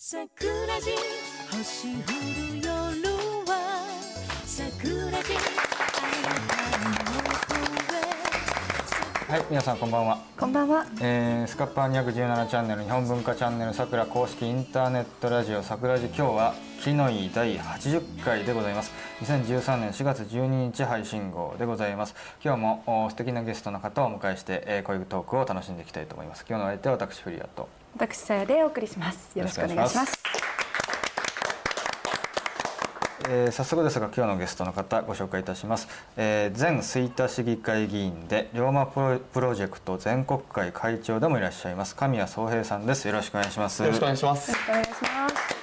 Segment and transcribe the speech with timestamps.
[0.00, 0.92] 桜地
[1.50, 1.96] 星降
[2.52, 2.70] る夜
[3.50, 3.90] は
[4.46, 5.32] 桜地
[9.26, 10.22] はい、皆さんこんばんは。
[10.38, 10.86] こんばんは。
[11.00, 15.64] えー、スカッパー217チャンネル日本文化チャンネルさくら公式インターネットラジオ。
[15.64, 18.92] さくらじ今日は木の井第80回でございます。
[19.22, 22.14] 2013年4月12日配信号でございます。
[22.44, 26.44] 今日もお素敵なゲストの方をお迎えして、えー、こういうトークを楽しんでいきたいと思います。
[26.48, 29.38] 今日の相手は私フリアと私さやでお送りします。
[29.38, 30.18] よろしくお願いします。
[33.30, 44.50] えー早速ですが今日のゲストの方ご紹介いたします、えー前吹田市議会議員で龍馬プロプロジェクト全国会会長でもいらっしゃいます神谷宗平さんですよろしくお願いしますよろしくお願いします。
[44.50, 45.57] よろしくお願いします。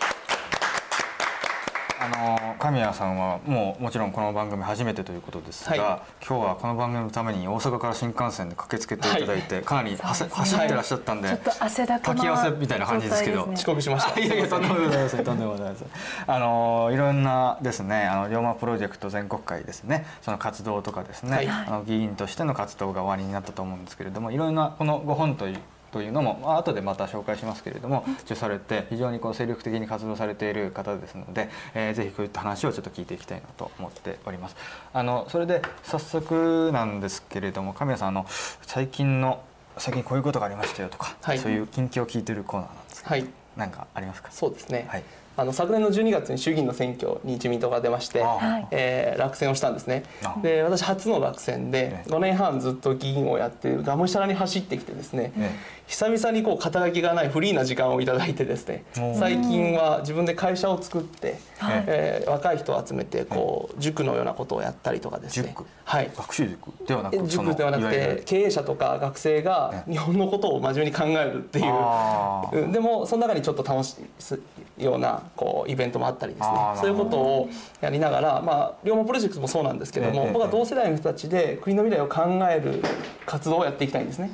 [2.06, 6.26] あの神谷さんはもうもちろんこの番組初めてということですが、はい。
[6.28, 13.38] 今日はこの番組のために大阪から新幹線で駆けつけていただいて、かなり はせそうですね走ってらっしゃったんで、ちょっと汗だくな滝汗みたいな感じですけど。
[13.38, 14.20] 状態遅刻しました。
[14.20, 15.88] いやいやとんでもございませんとんでもございません
[16.28, 20.06] あのいろんなですねあの龍馬プロジェクト全国会ですね。
[20.22, 21.48] その活動とかですね、はい。
[21.48, 25.60] あの議員としての活動が終わりになったと思うんですけれどもいろんなこのご本という
[25.96, 34.58] というのも、まあ後でまた紹介しますけれども受されて非常にこう精力的に活動されている方ですので、えーぜひこういった話をちょっと聞いていきたいなと思っております。
[34.92, 38.26] あのそれで早速なんですけれども神谷さんあの
[38.64, 39.42] 最近の
[39.78, 43.26] 最近こういうことがありましたよとか、はいそういう近況を聞いてるコーナーなんですけど、はい。
[43.56, 44.32] なんかありますか？
[44.32, 44.88] そうですね。
[44.90, 45.04] はい
[45.38, 48.24] あの昨年の12月に衆議院の選挙に自民党が出まして、
[48.72, 50.04] えー落選をしたんですね。
[50.24, 50.36] あ。
[50.42, 52.10] で私初の落選でええ。
[52.10, 55.32] 5年半ずっと議員をやってがむしゃらに走ってきてですね。
[55.38, 55.52] え
[55.88, 58.84] 久々にこう肩書きがないフリーな時間をいただいてですね
[59.20, 61.84] 最近は自分で会社を作って、はい。
[61.88, 65.50] えー若い人を集めてこう塾のようなことをやったりとかですね。
[65.50, 65.66] 塾。
[65.84, 66.12] はい。
[66.16, 72.72] 学習塾ではなく塾ではなくて経営者とか学生が日本のことを真面目に考えるっていう。
[72.72, 74.06] でもその中にちょっと楽しい
[74.78, 76.58] ようなこうイベントもあったりですね。
[76.76, 77.50] そういうことを
[77.82, 82.82] やりながらまあ龍馬プロジェクトもそうなんですけどもええ僕は同世代の人たちで国の未来を考える
[83.26, 84.32] 活動をやっていきたいんですね。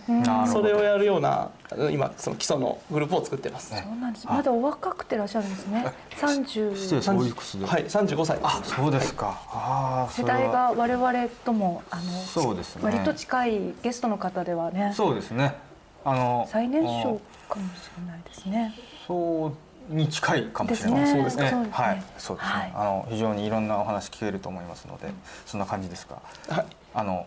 [0.51, 1.51] それをやるような
[1.91, 3.73] 今その基礎のグループを作ってます。
[3.73, 4.27] ねそうなんです。
[4.27, 5.85] まだお若くてらっしゃるんですね。
[6.17, 6.75] 三十。
[6.75, 7.11] 失礼です。
[7.11, 8.37] おいくつで、はい35歳。
[8.39, 12.81] ですそうですか、ああ世代が我々ともあのそうですね。
[12.83, 14.91] 割と近いゲストの方ではね。
[14.95, 15.55] そうですね。
[16.03, 18.73] あの最年少かもしれないですね。
[19.07, 19.53] そう
[19.91, 20.99] に近いかもしれない。
[21.01, 21.15] ですね。
[21.15, 21.67] そうですね。
[21.71, 22.03] はい。
[22.17, 22.73] そうですね、はい。
[22.75, 25.11] あの非常にいろんなお話聞けると思いますので、
[25.45, 26.21] そんな感じですか？
[26.49, 26.65] はい。
[26.93, 27.25] あの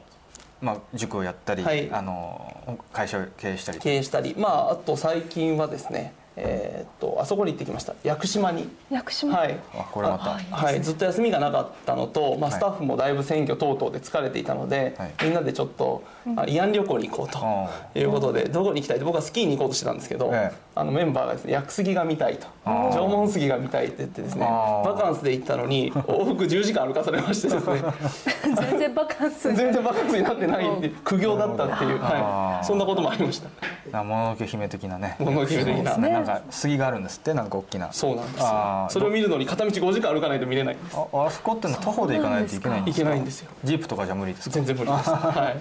[0.60, 1.90] まあ塾をやったり、はい。
[1.92, 4.34] あの会社を経営したり経営したり。
[4.38, 7.94] まああと最近はですねえーっとあそこに行ってきました。
[8.02, 8.68] 屋久島に。
[8.90, 9.36] 屋久島。
[9.36, 9.58] はい。
[9.74, 10.30] あこれまた。
[10.30, 12.58] はいはい、ずっと休みがなかったのと、まあ、はい。
[12.58, 15.12] スタッフもだいぶ選挙等々で疲れていたので、はい。
[15.22, 16.02] みんなでちょっと、
[16.36, 20.56] あ慰安旅行に行こうあということでどこに行きたいって僕はスキーに行こうとしてたんですけど、ええ。
[20.76, 22.46] あのメンバーがですね屋久杉が見たいと。
[22.64, 27.82] 縄文杉が見たいって言ってですねバカンスで行ったのに往復10時間歩かされましてですね。
[28.70, 29.54] 全然バカンス。
[29.54, 33.48] 全然バカンスになってないって苦行だったっていう、はい、そんなこともありました。
[33.98, 35.16] あもののけ姫的なね。
[35.18, 35.96] もののけ姫的な
[36.26, 43.02] なんか杉があるんですってなんか大きなそうなんですよそれを見るのに片道5時間歩かないと見れないんですああそこってのは徒歩で行かないといけないんですか？
[43.02, 44.54] いけないんですよジープとかじゃ無理ですか？
[44.54, 45.60] 全然無理です、はい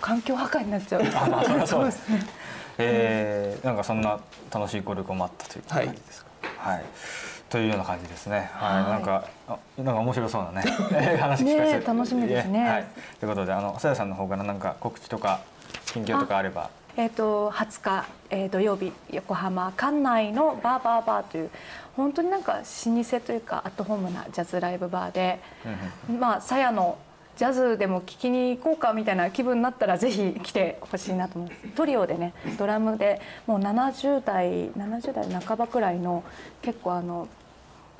[0.00, 1.66] 環境破壊になっちゃう。
[1.66, 2.20] そうですね。
[2.78, 4.18] えー、なんかそんな
[4.52, 6.70] 楽しいご旅行もあったという感じですか？
[6.70, 6.84] はい。
[7.48, 8.50] というような感じですね。
[8.54, 8.82] はい。
[8.82, 10.70] はいなんかあなんか面白そうなね
[11.18, 11.44] 話聞かせて。
[11.44, 12.84] ねえ楽しみですねはい。
[13.20, 15.40] ということであのさやさんの方からなんか告知とか
[15.86, 16.68] 近況とかあれば。
[16.96, 21.50] えー、と20日、えー、土曜日横浜館内のバーバーバーという
[21.96, 25.40] 本当になんか老舗というかアットホームなジャズライブバーで、
[26.18, 26.98] まあさやの
[27.36, 31.68] ジャズでも聴きに行こうかみたいな気分になったらぜひ来てほしいなと思います。
[31.74, 36.22] トリオでねドラムでもう70代70代半ばくらいの
[36.62, 37.28] 結構あの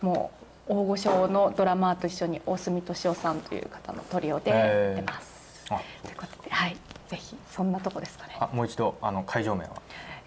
[0.00, 0.30] も
[0.68, 5.66] う大御所のドラマーと一緒に大隅敏夫さんという方のトリオで出ます。
[5.70, 6.76] あということではい
[7.08, 8.36] ぜひそんなとこですかね。
[8.40, 9.70] あもう一度あの会場名は？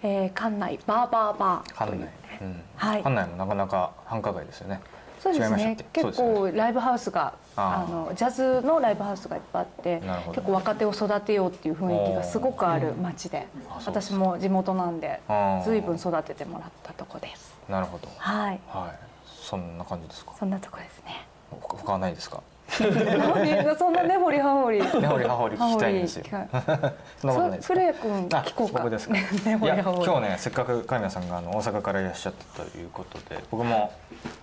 [0.02, 2.08] えー、館内バーバーバー館内
[2.40, 2.44] う。
[2.44, 2.62] うん。
[2.76, 4.80] はい館内もなかなか繁華街ですよね。
[5.20, 13.48] そうですね結構ライブハウスがあのジャズのライブハウスがいっぱいあって結構若手を育てようっていう雰囲気がすごくある街で
[13.84, 18.06] 私も地元なんであー随分育ててもらったとこですなるほど。
[18.16, 18.98] はいはい。
[19.26, 20.34] そんな感じですか？
[20.38, 22.40] そんなとこですね他他はないですか？
[22.80, 24.78] 何 そんな根掘り葉掘り。
[24.80, 26.24] 根掘り葉掘り聞きたいんですよ。
[26.28, 26.92] そんなこ
[27.22, 27.74] とないですか？
[27.74, 28.78] 古谷君あ聞こうか。
[28.80, 29.14] 僕ですか？
[29.14, 30.04] ね 根掘いやり葉掘り。
[30.04, 33.92] 今日ねせっかく神谷さんがあの大阪からいらっしゃったということで僕も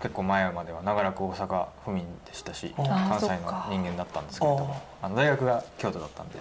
[0.01, 2.83] 結構前までは長らく大阪府民でしたしあ
[3.19, 6.35] 関西の人間だったんですけれどもあの大学が京都だったんで、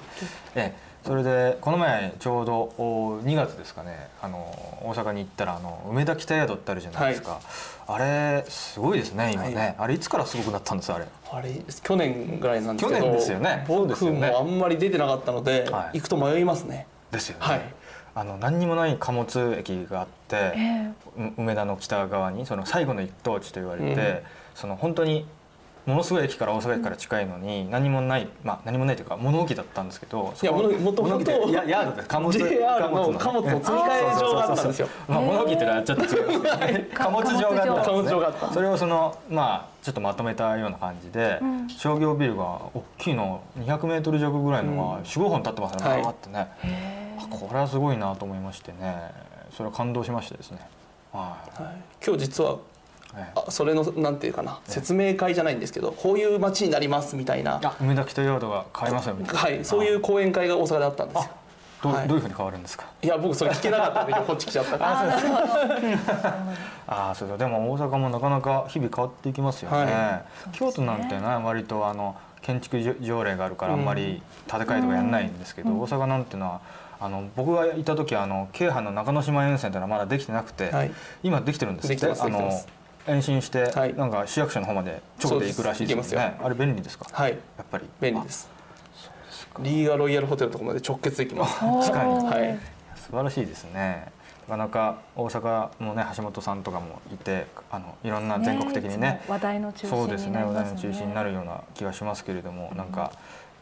[0.55, 4.39] ええ、それでこの前ちょうどお2月ですかねあの
[4.83, 7.41] 大阪に行ったらあの梅田北宿ってあるじゃないですか、
[7.87, 9.75] あれすごいですね今ね、はい。
[9.79, 11.07] あれいつからすごくなったんですあれ？
[11.31, 11.51] あれ
[11.83, 13.65] 去年ぐらいなんですけど去年ですよね。
[13.69, 15.99] 僕もあんまり出てなかったので、はい。
[15.99, 16.87] 行くと迷いますね。
[17.11, 17.75] ですよね、はい。
[18.15, 20.93] あの何にもない貨物駅があって、え。
[21.19, 24.19] う梅田の北側にその最後の一等地と言われて、うん。
[24.55, 25.27] その本当に
[25.87, 34.89] ものすごい駅から大阪駅から近いのに何もないまあ何もないというか物置だったんですけどいやもともと物置っていやヤードです貨物 JR の貨物の積み替え場があったんですよ。
[35.09, 37.85] まあ物置っていうのはちょっと違いますけどね貨物場があったんですね。
[37.85, 38.53] 貨物場があった。
[38.53, 41.69] それをそのまあちょっとまとめたような感じで、うん。
[41.69, 46.03] 商業ビルが大きいの200メートル弱ぐらいのが45本立ってますね、はい。
[46.03, 49.11] バーってね、へあこれはすごいなと思いましてね。
[49.53, 50.59] それは感動しましたですね。
[51.13, 51.63] はい。
[51.63, 52.59] はい、今日実は
[53.49, 57.61] それのなんていうかな説明会じゃないんですけどこういう街になりますみたいな。
[57.63, 59.41] あ梅田北用土が変わりますよみたいな。
[59.41, 59.65] はい。
[59.65, 61.31] そういう講演会が大阪であったんですよ。
[61.83, 62.09] どう,、はい。
[62.09, 62.87] どういうふうに変わるんですか？
[63.03, 65.01] いや僕それ聞けなかったんでこっち来ちゃったから。
[66.87, 70.23] あ あそうだでも大阪もなかなか日々変わっていきますよね、は
[70.53, 76.61] 京都なんてね割とあの建築条例があるからあんまり建て替えとかやんないんですけど、大阪なんていうのは
[77.01, 80.91] あの僕がいた時あの京阪の中之島沿線っていうのはまだできてなくて、はい。
[81.23, 81.95] 今できてるんですって？
[81.95, 82.69] できてますあのできてます
[83.07, 83.95] 延伸して、はい。
[83.95, 86.15] なんか市役所の方まで直で行くらしいですそうです。
[86.15, 87.33] 行ねあれ便利ですか、はい。
[87.33, 87.85] やっぱり。
[88.01, 88.49] 便利です。
[89.61, 91.61] リーガロイヤルホテルとかまで直結できます。
[91.61, 91.81] ー。
[91.81, 92.27] 確かに。
[92.27, 92.59] はい。
[92.97, 94.13] 素晴らしいですね。
[94.49, 99.21] なかなか大阪もね橋本さんとかもいてあのいろんな全国的にね。
[99.23, 100.43] いつも話題の中心そうですにね。
[100.43, 103.13] 話題の中心になるような気がしますけれども、なんか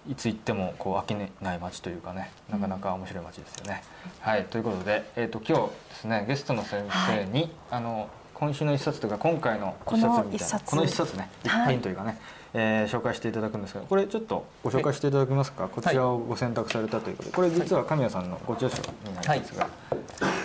[0.08, 3.82] いつ行ってもこう飽きない街というかねなかなか面白い街ですよね。
[4.20, 4.44] はい。
[4.46, 8.08] ということで、えー、と今日ですねゲストの先生に、あの
[8.42, 11.74] 今週の一冊というか今回の一冊みたいなこの一冊ね一はい。
[11.74, 12.18] 品というかね、
[12.52, 19.68] えー紹介していただくんですがこれちょっとご紹介していただけますか、こちらをご選択されたということでこれ実は神谷さんのご著書になりますが、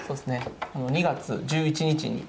[0.05, 0.43] そうですね。
[0.75, 2.23] あの2月11日に、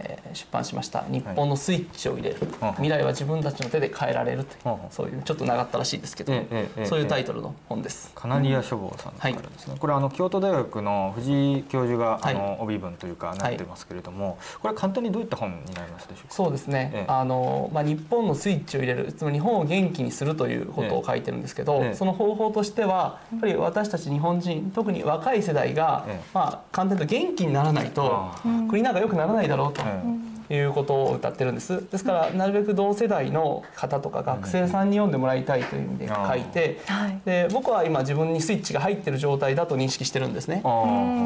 [0.00, 2.72] えー出版しました「日本のスイッチを入れる、はい。
[2.72, 8.10] 未来は自分たちの手で変えられる」という、うんそういうちょっと長ったらしいですけど、ええええそういうタイトルの本です。
[8.16, 12.34] カナリア書房さんからですね、これあの京都大学の藤井教授が、はい。
[12.34, 16.34] あの帯文というかなってますけれども、これ簡単にどういった本になりますでしょうか？
[16.34, 17.12] そうですね、ええ。
[17.12, 21.94] あのまあ、日本のスイッチを入れるつまり日本を元気にするということを書いてるんですけど、ええ。
[21.94, 26.20] その方法としてはやっぱり私たち日本人特に若い世代が、ええ。
[26.34, 29.83] まあ、簡単に言うと元気にならないとあ国なんか良くならないだろうと。
[29.84, 31.84] えいうことを歌ってるんです。
[31.90, 37.20] ですからなるべく同世代の方とか学生さんに読んでもらいたいという意味で書いてはい。
[37.24, 40.62] で僕は今自分にスイッチが入ってる状態だと認識してるんですね。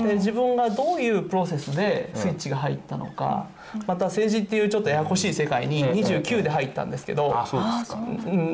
[0.06, 3.46] で自分がどういうプロセスでスイッチが入ったのか、
[3.86, 7.34] また政治っていうちょっとややこしい世界にうん29で入ったんですけど、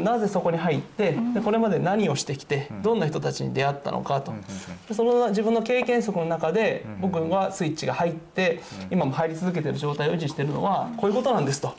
[0.02, 4.32] なぜそこに入ってでこれまで何をしてきてどんな人たちに出会ったのかと。
[4.88, 11.75] でその自分の経験則の中で僕はスイッチが入って今も入り続けてる状態を維持してるのはこういうことなんですと。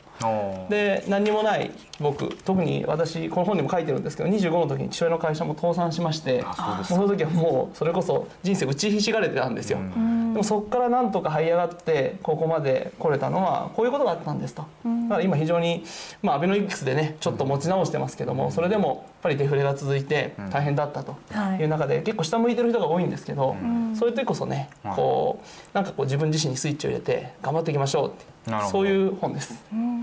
[0.68, 1.70] で何にもない
[2.00, 6.44] 僕特に私この本にも書いてるんですけど25の時に父親の会社も倒産しまして
[6.84, 9.78] その時はもうそれこそ人生打ちひしがれてたんですよ。
[9.78, 14.62] でもそこからなんとか這い上がってここまで来れたのはこういうことがあったんですと。
[14.84, 15.84] だから今非常に
[16.22, 21.58] まあアベノミクスでねちょっと持ち直してますけどもそれでもぱりデフレが続いて大変だったとはい。
[21.60, 23.56] いう中で結構下向いてる人が多いんですけど
[23.98, 24.96] そういう時こそねはい。
[24.96, 28.78] こうなんかこう自分自身にスイッチを入れて頑張っていきましょうってなるほど。
[28.78, 29.54] そういう本です。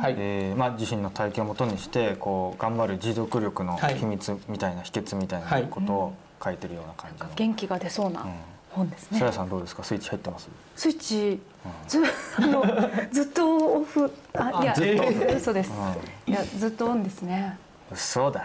[0.01, 0.15] はい。
[0.17, 3.95] えーまあ、自身の体験をもとにしてこう頑張る持続力のはい。
[3.95, 5.63] 秘密みたいな、秘訣みたいなはい。
[5.69, 6.13] ことを
[6.43, 8.25] 書いてるような感じの、元気が出そうな
[8.71, 9.19] 本ですね。
[9.19, 9.83] さやさんどうですか？
[9.83, 10.49] スイッチ入ってます？
[10.75, 11.41] スイッチ
[11.87, 11.99] ず
[12.37, 12.63] あの
[13.13, 14.11] ずっとオフ。
[14.33, 15.25] あいやずっとオフ。
[15.37, 15.71] 嘘です。
[16.27, 17.57] ういやずっとオンですね。
[17.91, 18.41] 嘘だ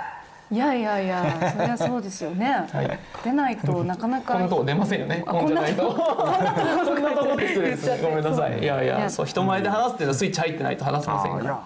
[0.50, 2.66] いやいやいやそりゃそうですよね。
[2.72, 2.98] はい。
[3.22, 5.22] 出ないとなかなかこんなとこ出ませんよね。
[5.26, 5.82] あ本じゃないと。
[5.90, 7.98] こんなとこって失礼ですね。
[8.02, 8.58] ごめんなさい。
[8.58, 8.98] いやいいや。
[9.00, 11.60] や、そう人前で話すっていうのはスイッチ入ってないと話せませんから。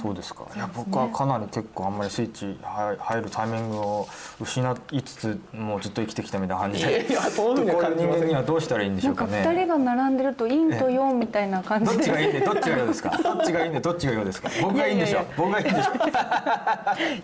[0.00, 0.44] そうですか。
[0.54, 4.08] いや僕はかなり結構あんまりスイッチ入入るタイミングを
[4.40, 6.90] 失いつつもうずっと生きてきたみたいな感じで。
[6.90, 12.02] いやいや、そういう人間にはどうしたらいいんでしなんかょうかね二人が並んでると陰と陽みたいな感どじで。
[12.04, 13.18] っちがいいんでどっちが良いですか？
[13.22, 14.48] どっちがいいんでどっちが良 いですか？
[14.62, 15.92] 僕がいいんでしょいやいやいや僕がいいんでしょ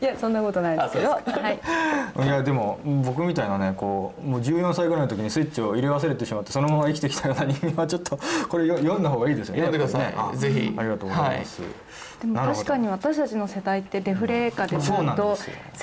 [0.00, 1.13] いやそんなことないですけど。
[1.13, 1.61] あはい。
[2.25, 9.63] いやでも僕みたいなねこうもう14歳ぐらいの時にスイッチを入れ忘れてしまってそのまま生きてきたような人間はちょっとこれよ読んだ方がいいですよね。
[9.63, 10.13] 読んでください。
[10.13, 10.15] ね。
[10.17, 10.75] あぜひ。
[10.77, 11.63] ありがとうございます、
[12.21, 15.37] でも確かに私たちの世代ってデフレ下でずっと青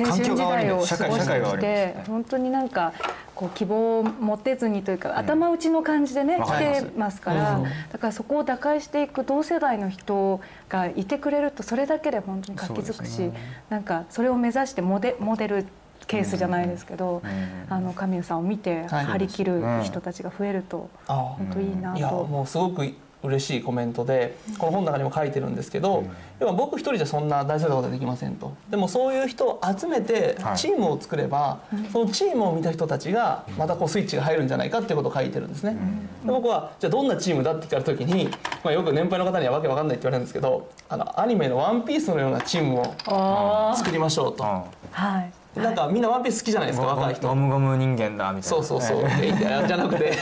[0.05, 2.93] 春時代を過ごしてですね本当になんか
[3.35, 7.63] こう希望を持てずにというか頭打ちの感じでね来てますからうん。
[7.63, 13.31] だからそこを打開していく同世代の人がいてくれるとそれだけで本当に活気づくし
[13.69, 15.65] なんかそれを目指してモデモデル
[16.07, 17.21] ケースじゃないですけど、
[17.69, 19.05] あの神谷さんを見てはい。
[19.05, 22.25] 張り切る人たちが増えるとあ本当いいないやと。
[22.25, 22.85] もうすごく
[23.23, 26.03] 嬉しいコメントでこの本の中にも書いてるんですけど、
[26.39, 28.53] 要は僕一人じゃそんな大それたことはできませんと。
[28.69, 30.57] でもそういう人を集めてはい。
[30.57, 31.59] チームを作れば、
[31.91, 35.77] そのチームを見た人たちがまたこうスイッチが入るんじゃないかっていうことを書いてるんですね、
[36.25, 38.29] で僕はじゃあどんなチームだって聞かれた時に、
[38.63, 44.49] まあ、よく年配の方にはわけわかんないって言われるんですけどあのアニメの「ワンピースのようなチームをあ作りましょうと、うん
[44.91, 45.31] はい。
[45.55, 47.27] なんかみんな「ワンピース好きじゃないですか若い人。
[47.27, 48.43] ゴムゴム人間だみたいな。
[48.43, 49.03] そうそうそう、
[49.67, 50.13] じゃなくて。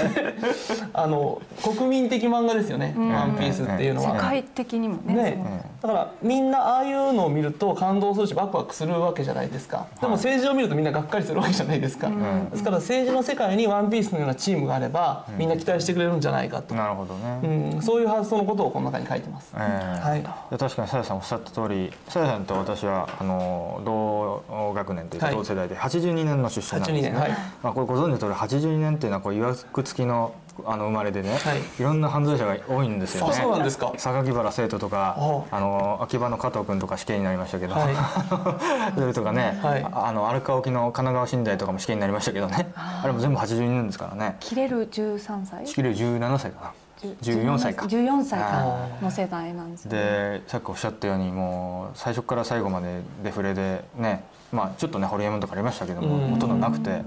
[0.94, 4.16] あの国民的漫画ですよね「ワンピースっていうのは。
[4.16, 5.14] 世界的にもね。
[5.14, 9.86] ね、だからみんなああいうのを見ると感動するしワクワクするわけじゃないですか。
[10.02, 12.10] でも政治を見るとみんながっかりするわけじゃないですか、
[12.52, 20.08] ですから政治の世界に「ワンピースのようなチームがあればみんな期待してくれるんじゃないかと、なるほどね、うん、そういう発想のことをこの中に書いてます、ええ。
[20.08, 20.22] はい。
[20.22, 25.36] で確かにさやさんおっしゃった通りさやさんと私はあの同学年というかはい。
[25.36, 27.32] 同世代で82年の出身なんですね、82年はい。
[27.64, 30.34] まあ、これご存知の通り82年っていうのはこういわくつきの
[30.66, 31.60] あの生まれでね、はい。
[31.80, 33.32] い、ろんな犯罪者が多いんですよね。
[33.32, 33.94] あそうなんですか。
[33.98, 35.60] 榊原生徒とかああ。
[35.60, 37.96] の秋葉の加藤君とか死刑になりましたけど、はい。
[39.00, 39.84] それとかね、はい。
[39.84, 42.72] ああの荒川沖の神奈川寝台とかも死刑になりましたけどね。
[42.76, 44.36] あれも全部82年ですからね。
[44.40, 45.66] 切れる13歳？
[45.66, 46.72] 死刑17歳かな。
[47.02, 47.86] 14歳か。
[47.86, 49.92] 14歳あかの世代なんですね。
[49.92, 56.32] でさっきおっしゃったようにもう最初から最後までデフレでねまあちょっとねホリエモンとかありましたけどもうん。
[56.32, 57.04] ほとんどなくて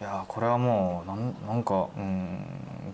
[0.00, 2.38] いやこれはもうなんなんかうん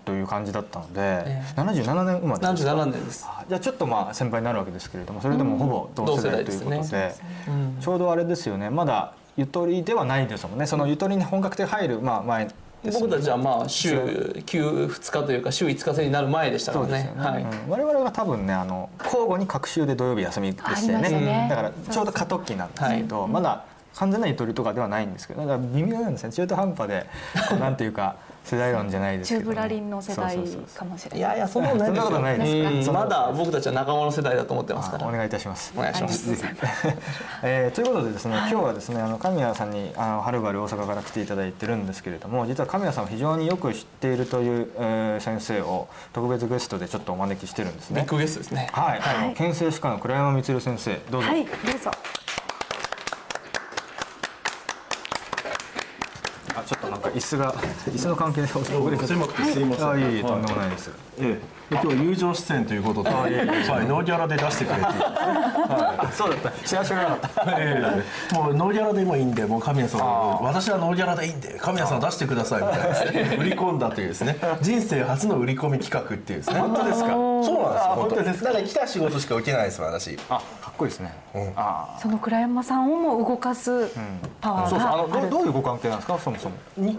[0.05, 1.59] という感じだったので、ええ。
[1.59, 7.13] 77年生まれですか？77年です、あじゃあちょっとまあ先輩になるわけですけれどもそれでもほぼ同世代ということで,、同世代
[7.47, 7.77] うん。
[7.79, 8.69] ちょうどあれですよね。
[8.69, 10.65] まだゆとりではないですもんね。
[10.65, 13.07] そのゆとりに本格的に入る、まあ、前ですよね。
[13.07, 16.91] 僕たちはまあ週休2日というか週5日制になる前でしたからね。
[16.91, 17.43] そうですよね、はい。
[17.43, 17.69] うん。
[17.69, 21.09] 我々は多分ねあの交互に各週で土曜日休みでしたよね。
[21.09, 21.47] ね。
[21.49, 23.65] だからちょうど過渡期なんですけど、まだ
[23.95, 26.31] 完全なゆとりとかではないんですけどだから微妙なんですね。
[26.31, 27.05] 中途半端で
[27.49, 30.35] こうなんていうか 世代論じゃないですけど、チューブラリンの世代
[30.75, 31.19] かもしれない。
[31.19, 32.03] いやいやそんなことないですよ。
[32.03, 32.95] そんなことないですうん。
[32.95, 35.05] まだ僕たちは仲間の世代だと思ってますから。
[35.05, 35.71] あお願いいたします。
[35.77, 36.27] お願いします。
[36.27, 36.43] ぜひ。
[37.43, 48.01] えーということでですね、今日はですねあの神谷さんにあのはるばる大阪から来ていただいてるんですけれども実は神谷さんを非常によく知っているという、えー先生を特別ゲストでちょっとお招きしてるんですね。
[48.01, 48.69] ビッグゲストですね。
[48.71, 51.27] はい、あのはい県政歯科の倉山光先生どうぞ。
[51.27, 51.91] はい、どうぞ。
[56.55, 59.85] あちょっとなんか椅子が椅子の関係で遅れ狭くてすいません。
[59.85, 59.91] た。
[59.91, 60.91] あいえいえとんではいもないです。
[61.19, 66.51] ええで今日は友情出演ということで、はい、ノーギャラで出してくれて、あ そうだった。
[66.67, 67.45] 知らせがなかった。
[67.57, 72.79] ええもうノーギャラでもいいんで、もう神谷さん、私はノーギャラでいいんで、神谷さん出してくださいみたい
[73.25, 76.59] な 売り込んだというですね、人生初の売り込み企画っていうですね。
[76.59, 77.07] 本当ですか？
[77.07, 77.55] そうなんですよ。
[77.95, 78.45] 本当ですか？
[78.47, 80.19] だから来た仕事しか受けないです私。
[80.29, 81.13] あかっこいいですね。
[81.55, 83.87] あその倉山さんをも動かす
[84.41, 85.29] パワそうそうあのーがある。
[85.29, 86.17] どうどういうご関係なんですか？
[86.19, 86.55] そもそも。
[86.77, 86.97] に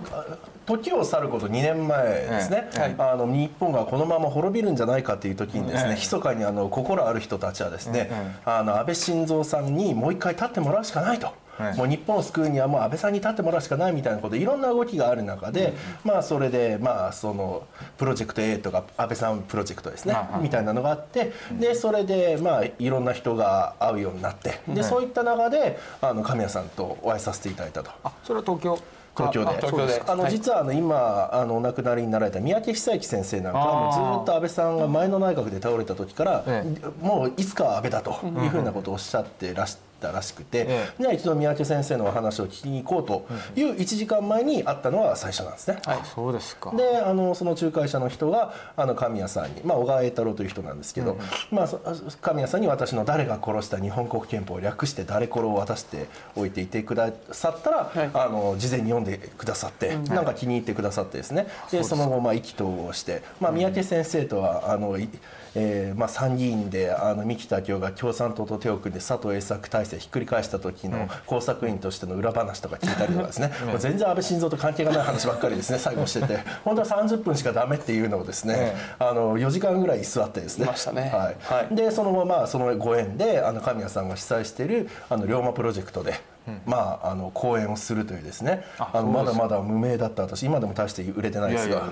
[0.65, 5.95] 時を去ること2年前ですね、えあの日本がこのまま滅びるんじゃないかという時にですね、ええ。
[5.97, 8.11] 密かにあの心ある人たちはですね、
[8.45, 11.33] あの安倍晋三さんにもう一回立ってもらうしかないと。
[11.61, 17.67] ええもう日本を救うにはもう安倍さんに立ってもらうしかないみたいなことでいろんな動きがある中で、まあそれでまあその
[17.99, 20.43] プロジェクト A とか安倍さんプロジェクトですね、はいはい。
[20.43, 27.91] みたいなのがあってでそれでまあいろんな人が会うようになってでそういった中であの神谷さんとお会いさせていただいたと。
[28.03, 28.79] あそれは東京？
[29.15, 29.51] 東京で。
[29.51, 30.03] あ東京で。
[30.07, 30.33] あのはい。
[30.33, 36.65] 実はあの今あのお亡くなりになられた三宅久之先生なんかはもうずっと安倍さんが前の内閣で倒れた時から、え。
[37.03, 43.27] もういつかは安倍だというふうなことをおっしゃってらしたらしくて、えじゃあ一度三宅先生のお話を聞きに行こうと
[43.59, 45.79] いう1時間前に会ったのは最初なんですね。
[45.87, 46.73] あそうですか。
[46.77, 51.19] であのその仲介者の人があの神谷さんに、まあ、小川栄太郎という人なんですけど、
[51.51, 51.79] まあ、そ
[52.21, 58.11] 神谷さんに私の誰が殺した日本国憲法を略して「誰コロ」を渡しておいていてくださったら、はい。
[58.13, 61.47] あの事前に読んでくださって、なんか気に入ってくださってですね。
[61.71, 65.09] でその後まあ意気投合して、まあ、三宅先生とはあの、い
[65.55, 76.39] えーまあ、参議院であの三木武夫が共産党と手を組んで佐藤栄作体制ひっくり返した時の工作員としての裏話とか聞いたりとかですね、もう全然安倍晋三と関係がない話ばっかりですね 最後してて。
[76.65, 80.67] 本当は30分しかダメっていうのをですね、えあの4時間ぐらい居座ってですね。
[80.67, 81.37] はい。
[81.41, 81.75] はい。
[81.75, 86.21] でその後まあそのご縁であの神谷さんが主催しているあの龍馬プロジェクトで、
[86.67, 88.65] まああの講演をするというですね。
[88.79, 91.89] ああのまだまだ無名だった私今でも大して売れてないですが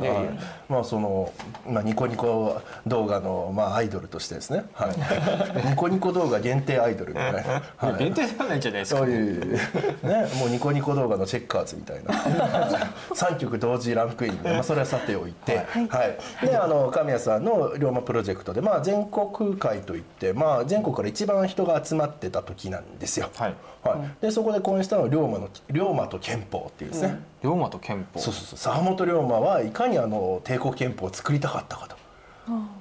[0.68, 1.32] まあその
[1.68, 4.90] まあニコニコ動画のまあアイドルとしてですね、はい、
[5.68, 8.04] ニコニコ動画限定アイドルみたいな、 はい。
[8.04, 9.00] 限定ではないんじゃないですか。
[9.00, 9.10] そう。
[9.10, 9.60] いうね
[10.38, 12.14] もうニコニコ動画のチェッカーズみたいな。
[13.14, 16.04] 3曲同時ランクインで、まあ、それはさておいて、は
[16.42, 16.46] い。
[16.46, 23.30] であの神谷さんの龍馬プロジェクトで、まあ、全国会といって、まあ、全国から一番人が集まってた時なんですよ。
[23.34, 28.18] はいはい、でそそこで講演したのは龍馬の龍馬と憲法っていうですね、龍馬と憲法。
[28.18, 28.58] そうそうそう。
[28.58, 31.96] 坂本龍馬はいかにあの帝国憲法を作りたかったかと。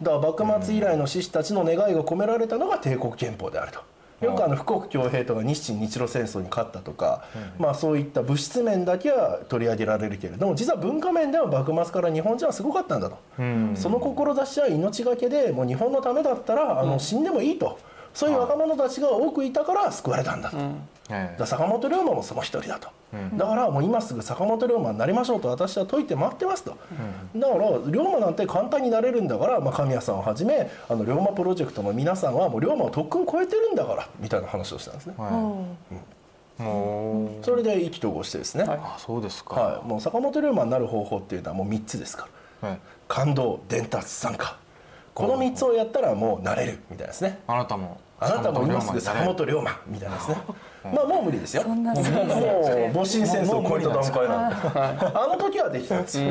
[0.01, 3.81] だから幕末以来の志士たちの願いが込められたのが帝国憲法であると。
[4.21, 7.23] よくあの富国強兵とか日清日露戦争に勝ったとか、
[7.57, 13.17] まあ、そういった物質面だけは取り上げられるけれども実は文化面では幕末から日本人はすごかったんだと、
[13.75, 17.79] その志は命がけでもう日本のためだったらあの死んでもいいと。
[18.13, 20.57] そういう若者たちが多くいたから救われたんだと、
[21.37, 22.89] だ坂本龍馬もその一人だと、
[23.35, 26.77] だからもう今すぐ坂本龍馬になりましょうと私は説いて待ってますと、
[27.35, 35.65] だから龍馬なんて簡単になれるんだから、まあ、神谷さんをはじめあの龍馬プロジェクトの皆さんはもう龍馬をとっくん超えてるんだからみたいな話をしたんですね、も
[37.41, 37.45] う。
[37.45, 42.27] それで意気投合してですね、あそうですか、はい、もう坂本龍馬になる方法っていうのはもう3つですか
[42.61, 42.69] ら。
[42.69, 42.79] はい。
[43.07, 44.55] 感動伝達参加
[45.19, 47.39] この3つをやったらもうなれるみたいですね。
[47.45, 50.37] あなたもあなたも今すぐ坂本龍馬みたいなですね。
[50.95, 51.63] まあもう無理ですよ。
[51.67, 54.55] もう戊辰戦争を超えた段階なんで。
[54.75, 56.29] あの時はできたんですよ。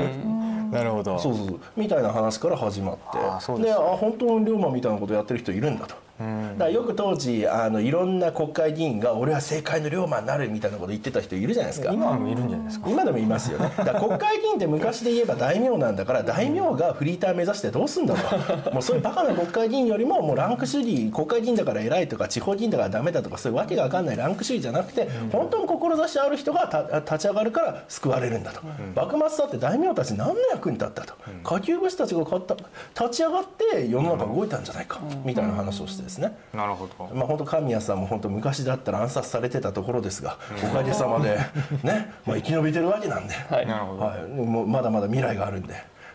[0.71, 1.18] なるほど。
[1.18, 3.18] そうそうみたいな話から始まって。
[3.18, 11.92] あそうですであ本当に龍馬みたいなことやってる人いるんだとだからよく当時あのいろんな国会議員が俺は政界の龍馬になるみたいなこと言ってた人いるじゃないですか。
[11.92, 12.90] 今もいるんじゃないですか。
[12.90, 13.72] 今でもいますよね。
[13.78, 18.70] だから国会議員って昔で言えば大名なんだから大名がフリーター目指してどうすんだと。
[18.75, 24.16] もうそういうバカな国会議員よりももうランク主義国会議員だから偉いとか地方議員だからダメだとかそういうわけが分かんない。
[24.16, 28.60] ランク主義じゃなくて本当に志ある人がた立ち上がるから救われるんだと、
[28.94, 32.56] 幕末だって大名たち何の役に立ったと、下級武士たちが勝った
[33.00, 37.10] 立ち上がって世の中動いたんじゃないか、みたいな話をしてですね、なるほど。
[37.14, 41.38] まあ本当神谷さんも本当昔だったら暗殺されてたところですが、おかげさまで
[41.82, 43.66] ね、 まあ生き延びてるわけなんで、はい。
[43.66, 44.00] なるほど。
[44.00, 45.74] はい、もうまだまだ未来があるんで。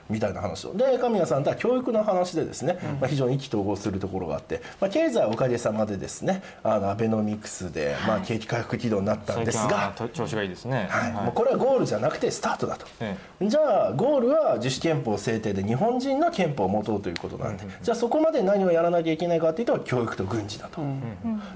[0.10, 0.74] みたいな話を。
[0.74, 9.93] で神谷さんとは教育の話でですね、まあ、非常に意気投合するところがあって、まあ、経済はおかげさまでですねあのアベノミクスで、まあ、景気回復軌道になったんですが。
[10.13, 10.88] 調子がいいですね。
[10.89, 11.13] はい。
[11.13, 11.24] はい。
[11.25, 20.81] もうこれはゴールじゃなくてスタートだと、えじゃあゴールは自主憲法制定で日本人の憲法を持とうということなんで、じゃあそこまで何をやらなきゃいけないかというと教育と軍事だと、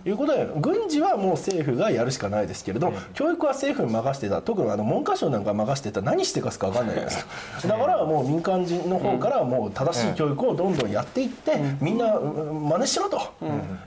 [0.05, 4.41] いうことで軍事はもう政府がやるしかないですけれど、教育は政府に任せてた。
[4.41, 6.01] 特にあの文科省なんか任せてた。
[6.01, 7.21] ら何してかすか分かんないじゃないで
[7.59, 7.67] すか。
[7.77, 13.19] だからもう民間人の方からもう正しい教育をどんどんやっていって、みんなうん真似しろと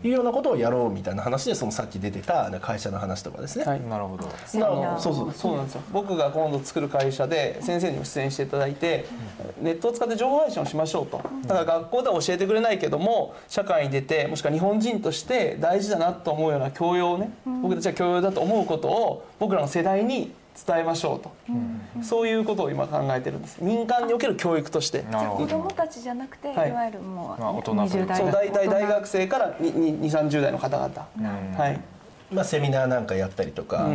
[0.02, 3.80] いうようなことをやろうみたいな話でそのさっき出てた会社の話とかですね、はい。
[3.80, 4.24] なるほど。
[4.58, 5.32] なそうそう。
[5.32, 5.82] そうなんですよ。
[5.92, 9.06] 僕が今度作る会社で先生にも出演していただいて、
[9.60, 11.20] ネットを使って情報配信をしましょうと。
[11.46, 17.30] だから学校では教えてくれないけども社会に出てもしくは日本人として大事だなと思うような教養をね、
[17.62, 20.32] 僕たちは教養だと思うことを僕らの世代に
[20.66, 21.32] 伝えましょうと、
[22.02, 23.62] そういうことを今考えてるんです。
[23.62, 25.02] 民間における教育として。
[25.10, 25.44] なるほど。
[25.44, 26.70] 子供たちじゃなくて、はい。
[26.70, 31.08] い、わゆるもう、まあ大人20代そう大体大学生生から2 3 0代の方々、
[31.58, 31.80] はい。
[32.32, 33.88] まあ、セミナーなんかやったりとか、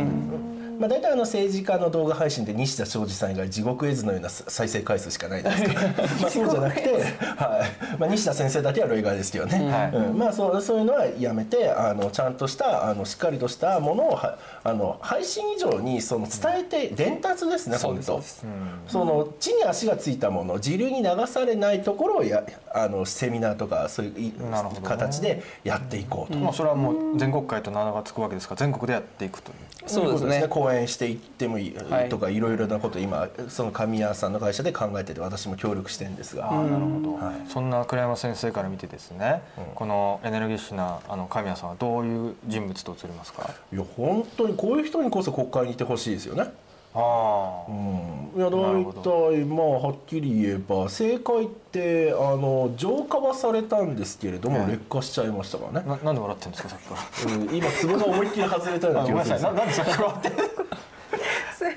[0.78, 5.72] まあ、大体あの政治家の動画配信で西田昌司さん以外地獄絵図のような再生回数しかないですか
[6.20, 7.96] まあそうじゃなくて、はい。
[7.98, 9.90] まあ、西田先生だけは例外ですけどね、はい。
[9.92, 10.18] うん。
[10.18, 18.16] まあ、そうそういうのはやめてあのちゃんとしたあのしっかりとしたものをはあの配信以上にその伝えて伝達ですね、そう本当。
[18.18, 18.44] です。
[18.86, 24.88] そその地に足がついたもの自流に流されないところをやあのセミナーとかそういういなるほどね。
[24.88, 26.38] 形でやっていこうと。
[26.38, 29.56] まあそれはもう全国会と名が付くわけですから全国でやっていくという。
[29.86, 32.08] そうですね講演していってもいいはい。
[32.08, 37.50] とかいろいろなこと今その神谷さんの会社で考えてて私も協力してるんですが、ああなるほど、はい。
[37.50, 39.42] そんな倉山先生から見てですね、
[39.74, 43.50] このエネルギッシュなあの神谷さんはどういう人物と映りますか？
[43.72, 46.52] いや本当にこういう人にこそ国会にいてほしいですよね。
[46.98, 56.94] ああ、うん、いや大体まあはっきり言えば政界ってあの浄化はされたんですけれども、ええ劣化しちゃいましたからね、ななんで笑ってるんですかさっきか
[57.28, 57.34] ら。
[57.34, 59.52] うん、今ツボが思いっきり外れたような気がするんですよ。
[59.52, 60.36] なんでさっきから笑ってる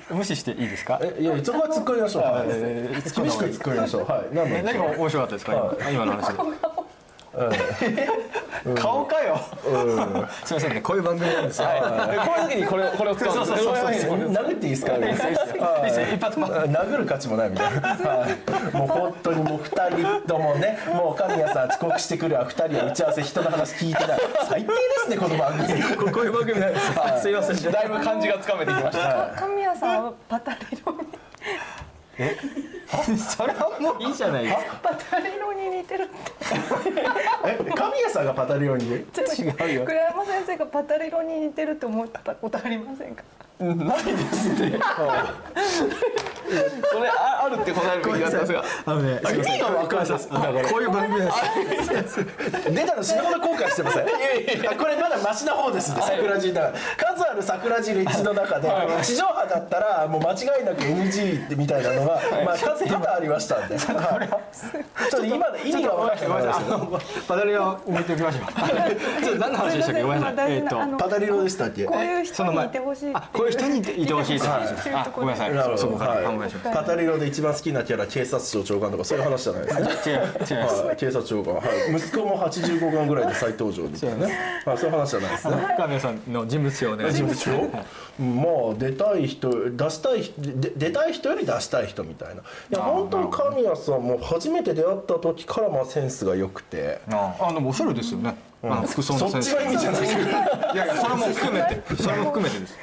[0.15, 0.99] 無視していいですか？
[1.03, 2.23] えいやそこは突っ込みましょう、
[3.21, 4.05] 厳しく突っ込みましょう。
[4.05, 4.27] はい。
[4.63, 5.53] 何が面白かったですか？
[5.81, 5.91] 今。
[5.91, 6.33] 今の話で
[8.75, 9.39] 顔かよ。
[10.43, 11.67] すいませんねこういう番組なんですよ。
[11.69, 14.97] はい、こういう時にこれこれを使う殴っていいですか？
[14.97, 22.45] 一発はい殴る価値もないみたいな、はい、もう本当にもう二人ともねもう神谷さん遅刻してくるわ。
[22.45, 24.19] 二人は打ち合わせ人の話聞いてない。
[24.49, 24.73] 最低で
[25.05, 25.81] すねこの番組。
[25.95, 26.87] ここういう番組なんです。
[26.89, 27.71] よすいません。
[27.71, 29.33] だいぶ感じがつかめてきました。
[29.39, 30.97] 神谷さんはパタリロに
[33.17, 34.79] それはもういいじゃないですか。
[34.83, 36.13] パタリロに似てるって。
[37.45, 39.85] え神谷さんがパタリオにね違うよ。
[39.85, 43.23] 倉山先生がパタリロに似てるって思ったことありませんか？
[43.59, 44.79] ないですね。
[46.91, 48.63] それああるって答えるべきだったんですが。
[48.85, 49.21] あのね。
[49.23, 50.35] 意味が分かんないですこ
[50.79, 51.29] ういう番組で
[52.07, 52.25] す。
[52.73, 54.03] 出たの死ぬほど後悔してません。
[54.03, 54.07] あ
[54.75, 55.93] これまだマシな方です。
[55.93, 56.73] ね桜汁だから
[57.15, 58.71] 数ある桜汁一の中で
[59.03, 63.77] 地上波だったらもう間違いなく NG みたいなのがまあ数多々ありましたんで。
[63.77, 64.29] はい。
[65.11, 67.01] ちょっと今で意味が分かんない。
[67.27, 69.23] パダリを置いておきましょう。
[69.23, 70.01] ちょっと何の話でしたっけ？
[70.01, 70.53] ごめんなさい。
[70.53, 70.77] えっと。
[70.97, 73.13] パタリロでしたっけこういう人その前にいてほしい
[73.49, 74.89] い人にいてほしいって話です。
[74.93, 75.53] あごめんなさい。
[75.53, 75.77] なるほど。
[75.77, 76.25] そこからはい。
[76.25, 76.61] 考えましょう。
[76.63, 80.81] パタリロで一番好きなキャラ警察庁長官とかそういう話じゃないですね違う違います。
[80.81, 85.55] はい、警察長官、はい、息子も85巻ぐらいで再登場みたいなね、はい、そういう話じゃないですね。
[85.75, 87.11] 深見さんの人物表ね。
[87.11, 87.51] 人物長
[88.19, 90.31] まあ出たい人出したい
[90.77, 92.35] 出たい人より出したい人みたいな。
[92.35, 97.01] いや本当に神谷さんも初めて出会った時からまあセンスが良くて。
[97.09, 98.35] ああでもおしゃれですよね。
[98.61, 99.49] あの服装そっのセンス。
[99.51, 100.01] ちが意味じゃない。
[100.03, 101.81] いやいやそれも含めて。
[101.95, 102.77] それも含めてです。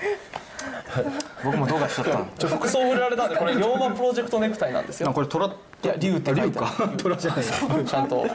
[1.44, 2.18] 僕も動画しちゃった。
[2.18, 2.26] の。
[2.38, 5.12] ちょ服装売られたんでこれ龍馬プロジェクトネクタイなんですよ。
[5.12, 5.46] これ虎。
[5.84, 6.96] いや竜って書いてある。
[6.96, 7.44] 虎じゃない。
[7.84, 8.26] ちゃんと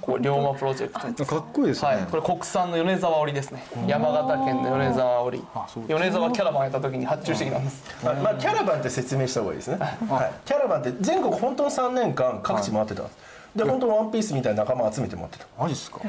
[0.00, 1.24] こう龍馬プロジェクト。
[1.24, 1.88] かっこいいですね。
[1.88, 3.64] はい、これ国産の米沢織ですね。
[3.86, 5.42] 山形県の米沢織。
[5.88, 7.84] 米沢キャラバンやった時に発注してきたんです。
[8.04, 13.16] まあまあキャラバンって説明した方がいいですね、はい、キャラバンって全国本当に3年間各地回ってたんです、
[13.56, 15.46] で本当にワンピースみたいな仲間集めて持ってた。
[15.58, 16.00] マジですか？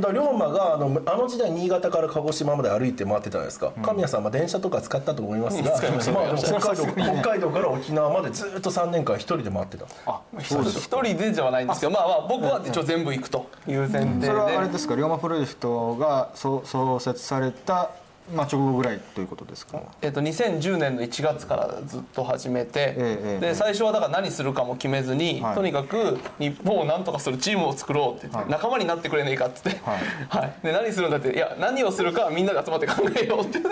[0.00, 6.12] だから龍馬があのあの時代新潟から鹿児島まで歩いて回ってたじゃないですか、神谷さんは電車とか使ったと思いますが、使いました。
[6.12, 9.86] まあ、北海道北海道から沖縄までずっと3年間一人で回ってた。
[10.06, 10.80] あそうです。
[10.80, 14.26] 一人でじゃないんですけどまあまあ僕は一応全部行くという前提で。
[14.26, 14.96] それはあれですか？
[14.96, 17.90] 龍馬プロジェクトが創創設された、
[18.34, 25.54] まあ、直後ぐらいということですか、えっと、2010年の1月からずっと始めて、ええで最初はだから何するかも決めずに、はい。
[25.54, 28.50] とにかく日本を何とかするチームを作ろうって言って、はい。
[28.50, 30.00] 仲間になってくれねえかっつって、はい。
[30.28, 30.54] はい。
[30.66, 33.60] で何するんだっていや何をするかはみんなで集まって考えようって。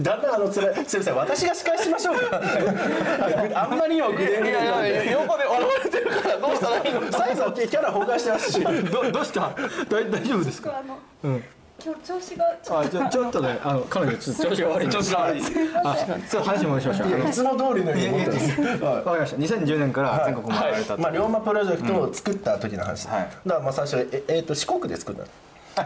[0.00, 2.40] だんだんあのそれすみません私が司会しましょうか。
[3.62, 7.10] あんまりにも具体的いやいや横で笑われてるからどうしたらいいの？
[7.12, 8.60] サイズはキャラ崩壊してますし。
[8.60, 9.50] どどうした？
[9.88, 10.82] 大大丈夫ですか？
[11.24, 11.44] うん
[11.84, 14.42] 今日調子がちょっあちょちょっとねあの彼女ちょっと。
[14.44, 14.88] 調子が悪い。
[14.88, 15.42] 調子が悪い。
[15.84, 15.96] あ
[16.30, 17.28] ちょっと話戻しましょう。
[17.28, 19.36] いつも通りのようにわかりました。
[19.36, 23.30] 2010年から全国回られたと、まあ、龍馬プロジェクトを作った時の話、はい。
[23.44, 25.24] だからまあ最初え、えー、と四国で作った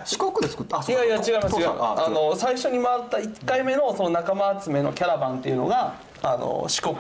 [0.05, 0.81] 四国で作った。
[0.81, 1.69] あいやいや違います違う。
[1.71, 6.97] ああの最初に回った1回目のその仲間集めのキャラバンっていうのがあの四国。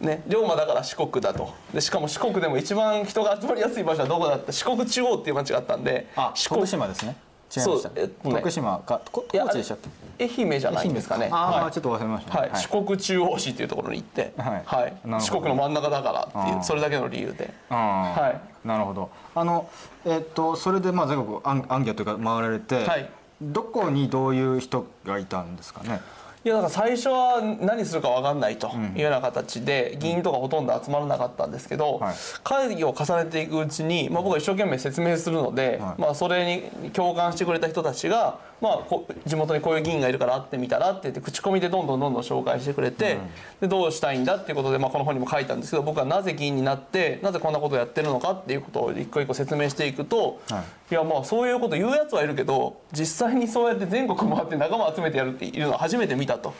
[0.00, 0.22] ね。
[0.28, 1.52] 龍馬だから四国だと。
[1.74, 6.60] でしかも四国でも一番人が集まりやすい場所はどこだった四国中央っていう町があったんであ四国。
[6.60, 7.16] 徳島ですね
[7.54, 9.78] 違いましたそうえっとね徳島か高知でしたっ
[10.18, 10.24] け？
[10.24, 11.18] 愛媛じゃないんですか？
[11.18, 11.72] ねあー、はい。
[11.72, 12.50] ちょっと忘れました、はい。
[12.54, 14.62] 四国中央市っていうところに行って、はい。
[14.64, 14.94] はい。
[15.20, 17.52] 四国の真ん中だからっていうそれだけの理由で。
[17.68, 18.34] は
[18.64, 18.66] い。
[18.68, 19.10] なるほど。
[19.34, 19.68] あの
[20.04, 23.08] えっとそれでまあ全国アンアンギャというか回られて、はい。
[23.40, 26.00] どこにどういう人がいたんですかね？
[26.44, 32.14] いやだから最初は何するか分かんないというような形で議員とかほとんど集まらなかったんですけど、はい。
[32.42, 36.00] 会議を重ねていくうちに、まあ、僕は一生懸命説明するので、はい。
[36.00, 43.18] まあ、それに共感してくれた人たちが、まあ、こ地元にこういう議員がいるから会ってみたらって言って口コミでどんどんどんどん紹介してくれて、
[43.60, 50.62] でどうしたいんだっていうことで、まあ、この本にも書いたんですけど僕はなぜ議員になってなぜこんなことをやってるのかっていうことを一個一個説明していくと、はい。
[50.92, 56.54] いやまあそういうこと言うやつはいるけど実際にそうやって全国回って仲間集めてやるっていうのは初めて見たと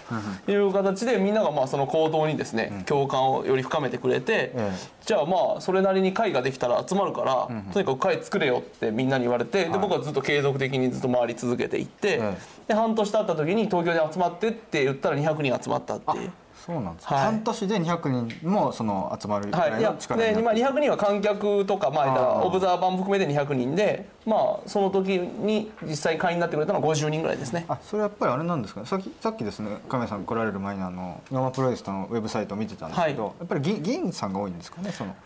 [0.49, 4.73] いう形でみんながまあその行動にですね共感をより深めてくれてえ
[5.05, 12.37] じゃあまあそれなりに会ができたら集まるからとにかく会作れよってみんなに言われてで僕はずっと継続的にずっと回り続けていってえ
[12.69, 16.33] で半年経った時に東京に集まってって言ったら200人集まったっていう。
[16.65, 17.19] そうなんです、はい。
[17.25, 18.09] 半年で200
[18.41, 19.83] 人もその集まるぐはい、らい。
[19.83, 27.65] の力になって、で、まあ、200人は観客とか、まあ、オブザーバーも含めて200人で、まあ、その時に実際会員になってくれたのは50人ぐらいですね。
[27.69, 28.81] あそれやっぱりあれなんですか？
[28.81, 33.33] ねさっきさっきですね亀井さん来られる前にあの山プロレスのウェブサイトを見てたんですけど、はい。
[33.41, 34.93] やっぱり議議員さんが多いんですかね？
[34.93, 35.17] その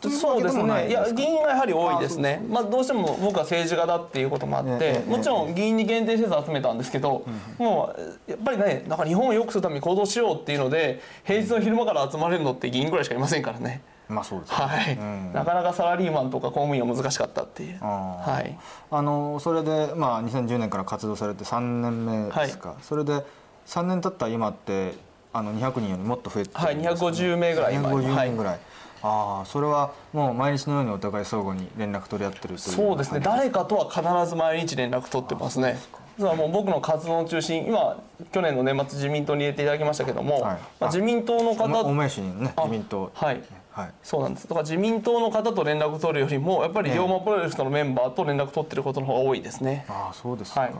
[0.00, 0.88] そうですね。
[0.88, 2.52] いや議員がやはり多いですねあ。
[2.52, 7.24] まあどうしても僕は政治家だっていうこともあって、ええもちろん議員に限定せず集めたんですけど、
[7.58, 7.92] も
[8.26, 13.82] うやっぱりね、なんか日本を良くするために行動しようっていうので、平日の昼間から集まれるのって議員ぐらいしかいませんからね。
[14.08, 14.94] まあそうですねはい。
[14.94, 17.78] うんなかなかサラリーマンとか公務員は難しかったっていう。
[17.80, 18.56] はい。
[18.90, 23.24] あのそれで、まあ、2010年から活動されて3年目ですか、それで
[23.66, 24.94] 3年経った今って
[25.32, 27.90] あの200人よりもっと増えてるんですかはい250名ぐらい今。
[27.90, 28.58] 250人ぐらい、
[29.02, 33.20] ああそれはもう毎日のようにお互い相互に連絡取り合ってるというそうですね。
[33.20, 35.78] 誰かとは必ず毎日連絡取ってますね。
[36.18, 40.58] 実はもう僕の活動の中心今去年の年末自民党に入れていただきましたけども、はい。
[40.80, 43.12] まあ、自民党のお方お名刺にねあ自民党。
[43.14, 43.40] はい。
[43.70, 43.90] はい。
[44.02, 44.48] そうなんです。
[44.48, 49.84] だから自民党の方と連絡取るよりもやっぱり龍馬プロジェクトのメンバーと連絡取ってることの方が多いですね。
[49.88, 50.72] ああそうですか、はい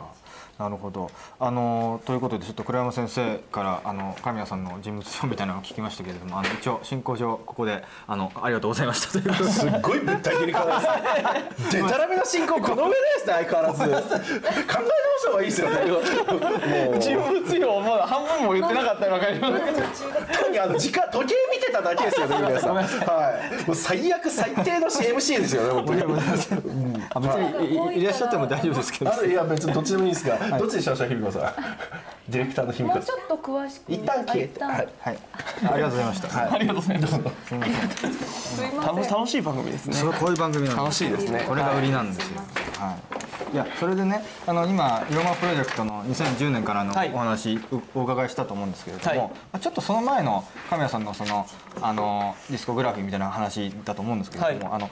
[0.59, 11.81] なるほどあのということでちょっと倉山先生からあの神谷さんの人物像みたいなのを聞きましたけれどもあの一応進行上ここであのありがとうございましたということですっごいぶった切り方ですね。
[11.83, 13.79] でたらめな進行この上ですね相変わらず。
[13.79, 16.99] 考え直した方がいいですよね。
[16.99, 19.47] 人物像をまだ半分も言ってなかったら分かりま
[19.95, 20.03] す
[20.41, 22.75] 単にあの時間時計見てただけですよね 皆さん。
[22.75, 23.65] はい。
[23.65, 26.03] もう最悪最低の MC ですよね本当に。
[27.11, 31.43] あ別にいいらっしゃっても大丈夫ですけどいや別にどっちでもいいですが、どっちでしょうひびこさん？
[32.31, 33.89] ディレクターのひびこさもうちょっと詳しく。
[33.89, 33.93] ん。
[33.93, 34.63] 一旦消えて。
[34.63, 34.87] はい。
[34.99, 35.17] はい。
[35.61, 37.13] ありがとうございました、ありがとうございます。
[37.13, 37.19] す
[37.55, 39.93] いません楽し楽しい番組ですね。
[39.93, 41.43] それこういう番組なん楽しいですね。
[41.47, 42.41] これが売りなんですよ。
[42.79, 43.29] はい。
[43.51, 47.11] いやそれでねあの今ローマプロジェクトの2010年からのはい。
[47.13, 49.19] お話、うお伺いしたと思うんですけれども、はい。
[49.19, 51.47] まあちょっとその前の神谷さんのその
[51.81, 54.81] あのディスコグラフィーみたいな話だと思うんですけれども、はい。
[54.81, 54.89] あの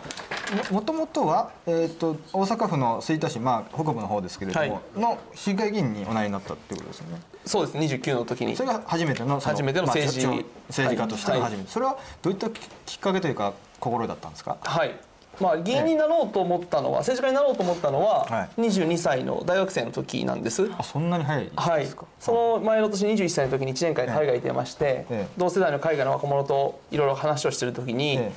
[0.72, 5.00] ももともとはえっ、と大阪府の吹田市まあ北部の方ですけれども、はい。
[5.00, 5.18] の
[5.48, 7.22] 市議会議員におなりになったってことですよね。
[7.46, 7.78] そうです。
[7.78, 8.56] 29の時に。
[8.56, 10.36] それが初めてのそ初めての政治まあ
[10.68, 11.50] 政治家としてのはい。
[11.52, 14.58] 初めて、それはどういったききっかけというか心だったんですか？
[14.62, 14.94] はい。
[15.40, 20.70] まあ議員になろうと思ったのは政治家になろうと思ったのはは22歳の大学生の時なんです。
[20.78, 25.28] あそんなに早いはいですか？、その前の年21歳の時に1年間海外に出まして、ええ。
[25.38, 28.32] 同世代の海外の若者といろいろ話をしてる時に、ええ。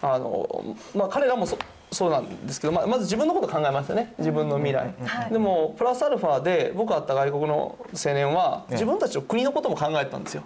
[0.00, 1.58] あのまあ、彼らもそ
[1.90, 4.12] そうなんですけど、まあ、まず自分のこと考えますよね。
[4.18, 4.94] 自分の未来、
[5.30, 10.42] でもプラスアルファで僕会った外国の青年はええ自分たちの国のことも考えてたんですよ。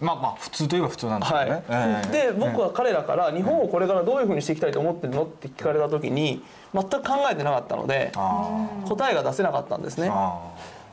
[0.00, 1.50] まあまあ普通といえば普通なんですよはね。
[1.50, 1.54] い。
[1.70, 2.32] ええ。
[2.32, 10.10] で僕は彼らから日本をこれからどういうふうにしていきたいと思ってるのって聞かれた時に全く考えてなかったのであ答えが出せなかったんですね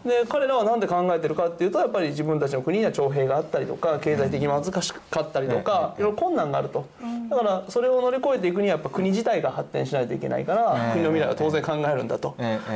[0.05, 6.85] で彼らは何で考えてるかっていうとやっぱり自分たちの国には徴兵があったりとか経済的に難しかったりとかいろいろ困難があると。
[7.29, 12.35] だからそれを乗り越えていくにはやっぱ国自体が発展しないといけないから国の未来は当然考えるんだと。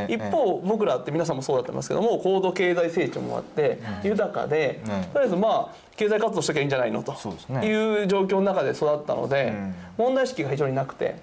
[0.09, 4.89] 一方僕らって皆さんもそうだと思いますけども高度経済成長もあって豊かでうん。
[5.05, 7.65] とりあえずまあ経済活動しときゃいいんじゃないのとそうですね。
[7.65, 9.75] いう状況の中で育ったのでん。
[9.97, 11.15] 問題意識が非常になくて。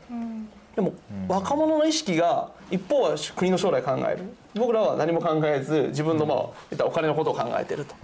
[0.75, 0.93] でも
[1.29, 4.23] 若者の意識が一方は国の将来考える。
[4.55, 7.95] 僕らは何も考えず自分のまあお金のことを考えてると。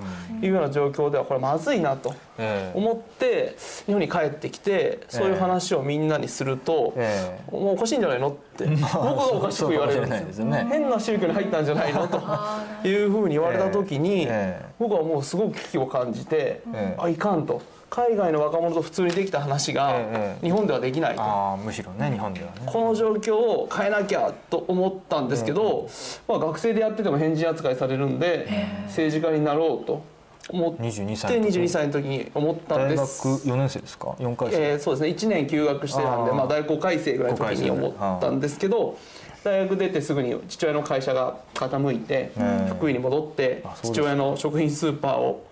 [0.45, 2.79] いうような状況ではこれまずいなとええ。
[2.79, 7.51] 思って日本に帰ってきてそういう話をみんなにするとええ。
[7.53, 8.67] もうおかしいんじゃないのって。
[8.67, 12.21] 僕がおかしく言われるんです変な宗教に入ったんじゃないのと。
[12.87, 14.65] いうふうに言われた時にええ。
[14.79, 16.95] 僕はもうすごく危機を感じてええ。
[16.99, 21.23] あいかんと海外の若者と普通にできた話がええ日本ではできないと。
[21.23, 22.53] ああむしろね日本ではね。
[22.67, 25.89] この状況を変えなきゃと思ったんですけど、
[26.27, 28.49] まあ、学生でやってても変人扱いされるんで
[28.87, 30.03] 政治家になろうと
[30.49, 31.59] 思って22歳の時。
[31.61, 33.29] 22歳の時に思ったん大学です。
[33.29, 34.57] 4年生ですか？4回生。
[34.57, 35.09] えーそうですね。
[35.11, 38.99] 1年休学してたんでまあ、大学回生ぐらいの時に思ったんですけど
[39.45, 45.47] 大学出てすぐに父親の会社が傾いてえ福井に戻って父親の食品スーパーを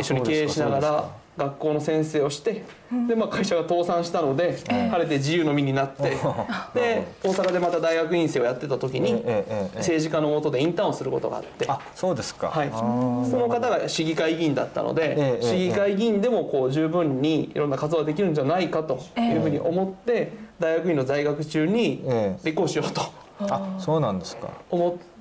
[0.00, 1.08] 一緒に経営しながら
[1.38, 2.64] 学校の先生をして
[3.06, 6.02] で、まあ、会社が倒産したので晴れて自由の身になって
[6.74, 9.24] で大阪でまた大学院生をやってた時に
[9.76, 11.66] 政治家の下でインターンをすることがあって。
[11.68, 12.48] あそうですか。
[12.48, 22.46] はい、その方が市議会議員だったので、ええ市議会議員でもこう十分にいろんな活動ができるんじゃないかというふうに思って、大学院の在学中にええ。
[22.46, 23.02] 立候補しようと
[23.40, 24.48] あそうなんですか。
[24.70, 25.17] 思って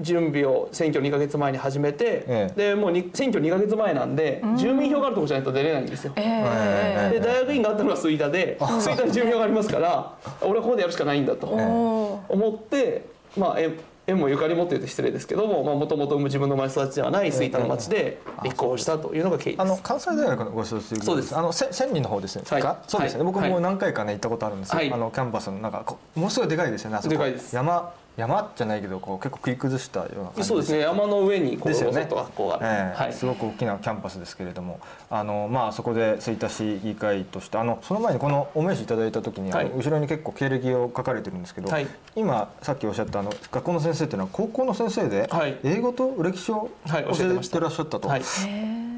[0.00, 6.12] 準備を選挙2か月前に始めて、えでもうに選挙2か月前なんで、住民票があるとこじゃないと出れないんですよ。
[6.16, 7.18] ええ。
[7.18, 13.04] で大学院があったのが吹田で吹田に住民票がありますから俺はここでやるしかないんだと思って
[13.36, 19.82] まあ縁縁もゆかりもって言うと失礼ですけどももともと自分の生まれ育ちではない吹田の町で立候補したというのが経緯であのす。
[19.82, 21.36] 関西大学のご卒業そうです。
[21.36, 22.44] あのせ千里の方ですね。
[22.48, 22.62] はい。
[22.62, 22.82] か？
[22.88, 23.24] そうですね。
[23.24, 23.50] 僕はい。
[23.50, 24.76] も何回かね行ったことあるんですよ。
[24.76, 24.92] はい。
[24.92, 26.96] あのキャンパスのなんかこうものすごいでかいですよね。
[26.96, 27.10] あそこ。
[27.10, 27.54] でかいです。
[27.54, 30.80] 山山じゃないけどこう結構切り崩したような感じそうですね。
[30.80, 32.04] 山の上にこうですよね。
[32.06, 32.58] と学校が。
[32.60, 33.02] ええ。
[33.02, 33.12] はい。
[33.12, 34.80] すごく大きなキャンパスですけれども。
[35.08, 39.70] あの、まあ、そこで吹田市議会としてあのその前にこのお名刺いただいた時に、はい。
[39.74, 41.86] 後ろに結構経歴を書かれてるんですけど、はい。
[42.14, 45.58] 今さっきおっしゃったあの学校の先生っていうのは高校の先生で、はい。
[45.62, 47.04] 英語と歴史をはい。
[47.04, 48.22] 教えてらっしゃったと、はい。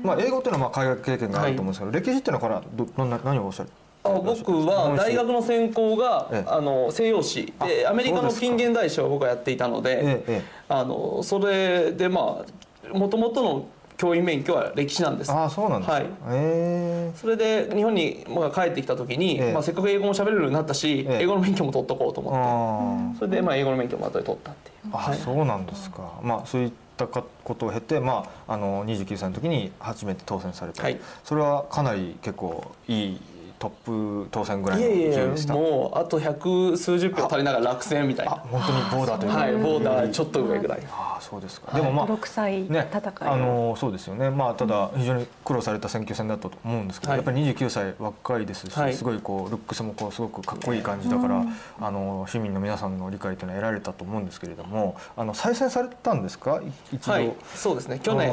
[0.03, 3.69] まあ、英語っていうのはまあ海外経験があると思うんですけど、歴史っていうのはこれはどどんな何をおっしゃる？
[4.05, 6.49] あ僕は大学の専攻がええ。
[6.49, 7.53] あの西洋史。
[7.61, 12.45] でアメリカの近現代史を僕はやっていたので、えあのそれでま
[12.93, 15.31] あもともとの教員免許は歴史なんです。
[15.31, 16.07] ああそうなんですか、はい。
[16.31, 17.13] え。
[17.15, 19.53] それで日本にまあ帰ってきた時に、ええ。
[19.53, 21.23] まあ、せっかく英語も喋れるようになったし、ええ。
[21.23, 24.91] 英語の免許も取っとこうとえ思って、あそれでまあ英語の免許も後で取ったっていう。
[24.93, 31.01] あ、あそうなんですか、まあそういっったかことを経て、まあ、あの29歳の時に初めて当選された、はい。
[31.25, 33.21] それはかなり結構いい
[33.63, 33.71] トッ
[34.25, 35.55] プ当選ぐらいの勢いでした？
[35.55, 40.81] もうあと百数十票足りながら落選みたいあな本当にボーダーというか、はいボーダーちょっと上ぐらい。
[40.91, 42.89] ああそうですか、でもまあ6歳戦い、ね、
[43.21, 47.19] あのそうですよね、まあ、ただ非常に苦労された選挙戦だったと思うんですけど、はい。
[47.19, 48.95] やっぱり29歳若いですし、はい。
[48.95, 51.45] すごいこうルックスもこうすごくかっこいい感じだから、
[51.81, 56.61] あの市民の皆さんの理解というのは得られたと思うんですけれどもあの再選されたんですか？
[56.91, 58.01] い一度、はいそうですね。
[58.03, 58.33] 去年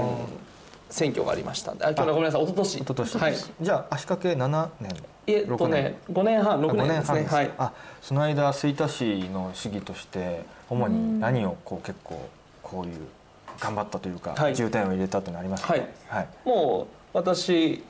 [0.89, 2.43] 選挙がありましたあ去年ごめんなさい。
[2.43, 2.75] 一昨年。
[2.75, 3.17] 一昨年。
[3.17, 3.35] はい。
[3.61, 4.91] じゃあ足掛け7年。
[5.27, 6.43] えっとね5年。
[6.43, 7.23] 半6あ年ですね。
[7.29, 7.51] はい。
[7.57, 7.71] あ
[8.01, 12.27] その間吹田市の市議として主に何をこう結構
[12.63, 13.07] こういう
[13.59, 14.55] 頑張ったというか、はい。
[14.55, 15.87] 重点を入れたというのはありますか、はい。
[16.07, 16.27] はい。
[16.45, 17.83] もう私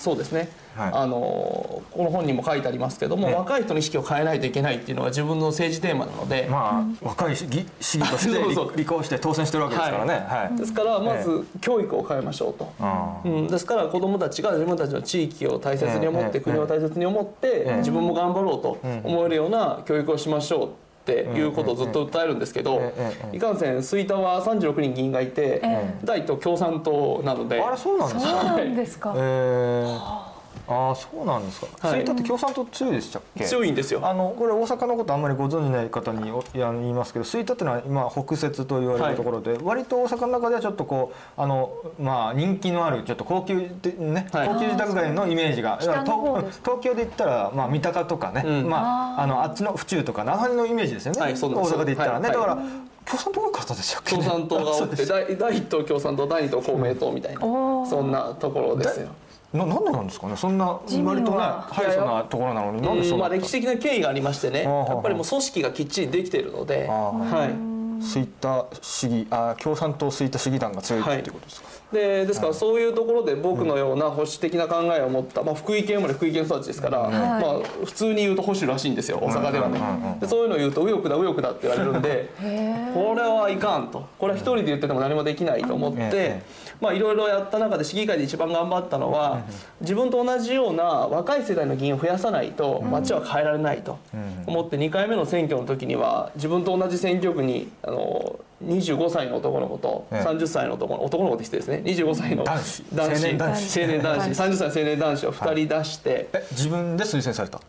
[0.00, 0.92] そうですね、はい。
[0.94, 10.14] あのこの本にも書いてありますけども、ね若い人の意識を変えないといけないっていうのが自分の政治テーマなので、まあ、若い市議として 立立候補して当選してるわけですからね。
[10.26, 10.56] はい。
[10.56, 12.72] ですからまず教育を変えましょうと。
[12.80, 16.40] あうん、ですから子どもたちが自分たちの地域を大切に思って、ええ。
[16.40, 17.76] 国を大切に思って、ええ。
[17.80, 20.68] 自分も頑張ろうと思えるような教育をしましょう
[21.12, 22.92] っていうことをずっと訴えるんですけど、
[23.32, 27.60] いかんせん吹田は36人議員がいて、え第一党共産党なので。
[27.60, 28.44] あれそうなんですそうか。
[28.44, 30.29] なんですか、えー、
[30.72, 31.88] ああそうなんですか。
[31.88, 32.00] はい。
[32.00, 33.44] 吹田って共産党強いでしたっけ？
[33.44, 34.00] 強いんですよ。
[34.04, 44.48] あのこれ大阪のことあんまりご存じない方においや言いますけど吹田っていうのは今北摂と言われるところで、割と大阪の中ではちょっとこうあのまあ人気のあるちょっと高級でね、はい。
[44.48, 48.68] 高級住宅街のイメージが東東京で言ったらまあ三鷹とかね、うん。
[48.68, 52.58] まああのあっちの府中とか長野のイメージですよね、大阪で言ったらね、はいだから
[53.06, 57.88] 共産党が勝ったでしたっけ、共産党がおって第第一党共産党第二党公明党みたいなおー。
[57.88, 59.08] そんなところですよ。
[59.52, 60.36] ななんでなんですかね。
[60.36, 60.66] そんな
[61.04, 82.28] 割とねハイソなところなのになんでそんまあ、なった歴史的な経緯がありましてねやっぱりもう組織がきっちりできているので、あーはい、吹田市議あ共産党吹田市議団が強いはいっていうことですか、でですからそういうところで僕のような保守的な考えを持った、まあ、福井県生まれ福井県育ちですから、まあ、普通に言うと保守らしいんですよ大阪ではね、でそういうのを言うと右翼だ右翼だって言われるんで
[82.94, 84.04] これはいかんと。
[84.18, 86.42] これは一人で言ってても何もできないと思って、え
[86.80, 89.42] まあいろいろやった中で市議会で一番頑張ったのは
[89.80, 93.98] 自分と同じような若い世代の議員を増やさないと町は変えられないと
[94.46, 100.28] 思って2回目の選挙の時には自分と同じ選挙区にあの25歳の男の子とええ。
[100.28, 101.82] 30歳の男の男の子って失礼ですね。
[101.84, 102.84] 25歳の男子。
[102.94, 103.20] 男子。
[103.20, 103.80] 青年男子。
[103.80, 104.28] 青年男子。
[104.28, 106.28] 30歳の青年男子を2人出して。
[106.32, 107.60] え自分で推薦された？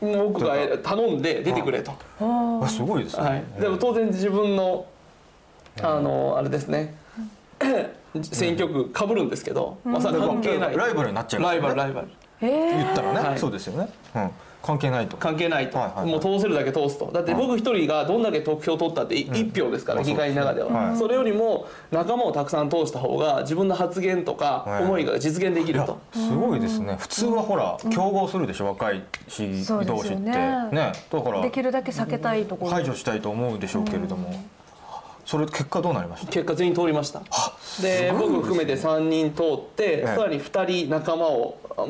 [0.00, 1.92] 僕が頼んで出てくれと。
[2.20, 4.86] あすごいですね、はい、でも当然自分の
[5.82, 6.94] あのあれですね。
[8.22, 10.76] 選挙区かぶるんですけど、まあ、それは関係ない。
[10.76, 12.08] ライバルになっちゃいますライバルライバル
[12.48, 13.38] 言ったらね、はい。
[13.38, 14.30] そうですよね、うん、
[14.62, 15.16] 関係ないと。
[15.16, 16.10] 関係ないと、はいはいはい。
[16.10, 17.10] もう通せるだけ通すと。
[17.12, 20.98] だって僕一人がどんだけ得票取ったって1票ですから、まあ議会の中では、そうですねはい。
[20.98, 24.84] それよりも仲間をたくさん通した方が自分の発言とかはい。
[24.84, 26.96] 思いが実現できると、すごいですね。
[26.98, 30.22] 普通はほら競合するでしょ、若い市議そうですよ同士って。
[30.22, 30.68] ね。
[30.72, 34.32] ねだからできるだけ避けたいところ、排除したいと思うでしょうけれども、
[35.30, 36.32] それ結果どうなりました？
[36.32, 37.22] 結果全員通りました。
[37.80, 41.86] で僕含めて3人通って、えさらに2人仲間をあ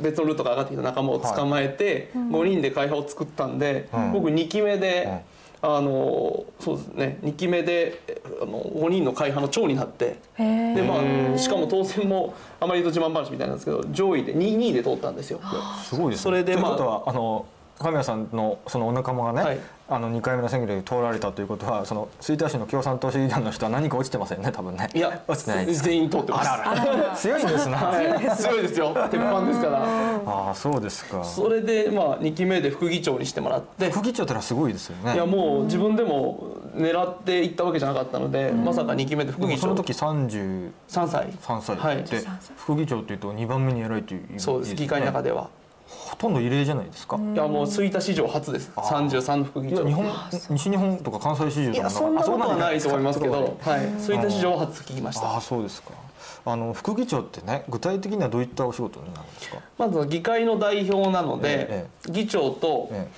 [0.00, 4.12] 別のルートから上がってきた仲間を捕まえて、5人で会派を作ったんで、ん。
[4.12, 5.22] 僕2期目で、
[5.60, 7.18] あのそうですね。
[7.24, 15.40] 2期目でえあの5人の会派の長になってで、まあ、しかも当選もあまり言うと自慢話みたいなんですけど上位で 2, 2位で通ったんですよ。
[15.82, 16.22] すごいですね。
[16.22, 17.46] それでまあということはあの
[17.78, 19.60] 神谷さんのそのお仲間がね、はい。
[19.86, 24.88] あの2回目の選挙で通られたということはその吹田市の共産党市議団の人は何か落ちてませんね多分ね。
[24.94, 25.88] いや落ちてないですか？
[25.88, 26.50] 全員通ってます。
[26.50, 27.16] あらら。
[27.16, 28.94] 強いんですな、は い強いですよ。
[29.10, 29.84] 鉄板ですから。
[30.26, 31.22] ああそうですか。
[31.22, 33.90] それでまあ2期目で副議長にしてもらって。
[33.90, 35.14] 副議長ってのはすごいですよね。
[35.14, 39.60] いやもう自分でも狙っていったわけじゃなかったので、まさか2期目で副議長。
[39.62, 41.28] その時33 3歳。
[41.60, 42.02] 歳はい。
[42.04, 42.22] で、
[42.56, 44.74] 副議長っていうと2番目に偉いという意味そうです。
[44.74, 45.48] 議会の中では、
[45.94, 48.70] ほとんど異例じゃないですか、いやもう吹田史上初です。
[48.74, 49.86] 33の副議長。
[49.86, 50.06] 日本
[50.50, 55.26] 西日本とか関西市場とかそんなことはないと思いますけど、あはい、吹田史上初聞きました。
[55.26, 55.90] ああそうですか。
[56.46, 59.58] あの副議長ってね具体的にはどういったお仕事になるんですか？
[59.78, 63.08] まず議会の代表なので、え議長と、え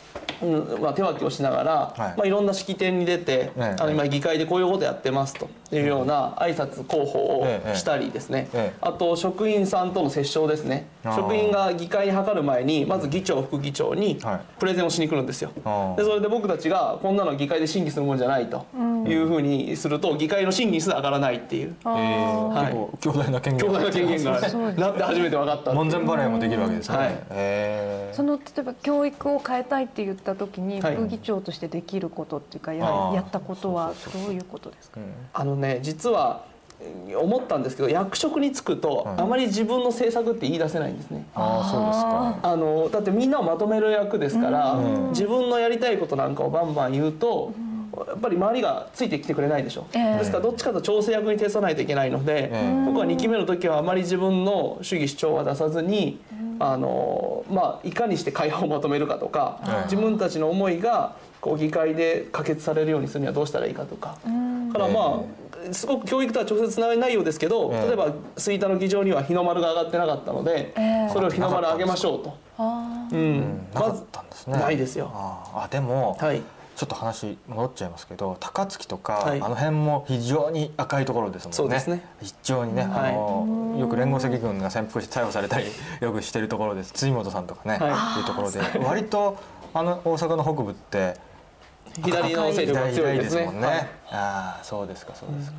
[0.42, 2.14] うんまあ、手分けをしながら、はい。
[2.14, 8.78] いまあ、いろんな式典に出て、ええあの今議会でこういうことやってますというような挨拶広報をええしたりですね、ええ。
[8.80, 10.86] あと職員さんとの折衝ですね。
[11.04, 14.40] 職員が議会に諮る前にまず議長副議長にはい。
[14.58, 15.50] プレゼンをしに来るんですよ、
[15.96, 18.66] でそれで僕たちがこんなの議会で審議するもんじゃないと、
[19.06, 21.74] いうふうにすると議会の審議にすら上がらないっていう。
[21.84, 22.66] えーはい。
[22.66, 25.74] 結構強大な権限がなって初めて分かったっていう。
[25.76, 27.18] 門前払いもできるわけですね、はい。
[27.30, 28.16] えー。
[28.16, 30.96] その例えば教育を変えたいって言った時にはい。
[30.96, 32.84] 副議長としてできることっていうかや
[33.14, 35.00] やったことはどういうことですか？
[35.34, 36.44] あのね実は
[36.80, 41.26] えー思ったんですけど役職に就くとはいあまり自分の政策って言い出せないんですね。
[41.34, 42.38] ああそうですか。
[42.42, 45.08] あのだってみんなをまとめる役ですから、うん。
[45.10, 47.52] 自分のやりたいことなんかをバンバン言うと、
[48.06, 50.18] やっぱり周りがついてきてくれないでしょ、ええ。
[50.18, 52.84] ですからどっちかと調整役に徹さないといけないので、ええ。
[52.84, 56.20] 僕は2期目の時はあまり自分の主義主張は出さずに、
[56.58, 64.16] あのまあ、いかにして会派をまとめるかとか、ええ自分たちの思いがこう議会で可決されるようにするにはどうしたらいいかとか。
[64.72, 65.22] だからま
[65.70, 71.10] あ、すごく教育とは直接つながりないようですけど、ええ例えば吹田の議場には日の丸が上がってなかったので、ええ。
[71.12, 72.36] それを日の丸上げましょうと。
[72.58, 73.66] あうん。
[73.74, 74.58] なかったんですね。
[74.58, 75.10] ないですよ。
[75.12, 76.42] あでも、はい
[76.76, 79.40] ちょっと話戻っちゃいますけど高槻とか、はい。
[79.40, 81.56] あの辺も非常に赤いところですもんね。
[81.56, 82.02] そうですね。
[82.22, 83.12] 非常にね、はい。
[83.12, 85.66] あのよく連合赤軍が潜伏して逮捕されたり
[86.00, 86.92] よくしてるところです。
[86.92, 88.20] 辻元さんとかね、はい。
[88.20, 89.38] い、うところで割と
[89.72, 91.16] あの大阪の北部って
[92.02, 93.44] 左の勢力が強いですね。
[93.46, 95.56] もんね、はいああそうですかそうですか、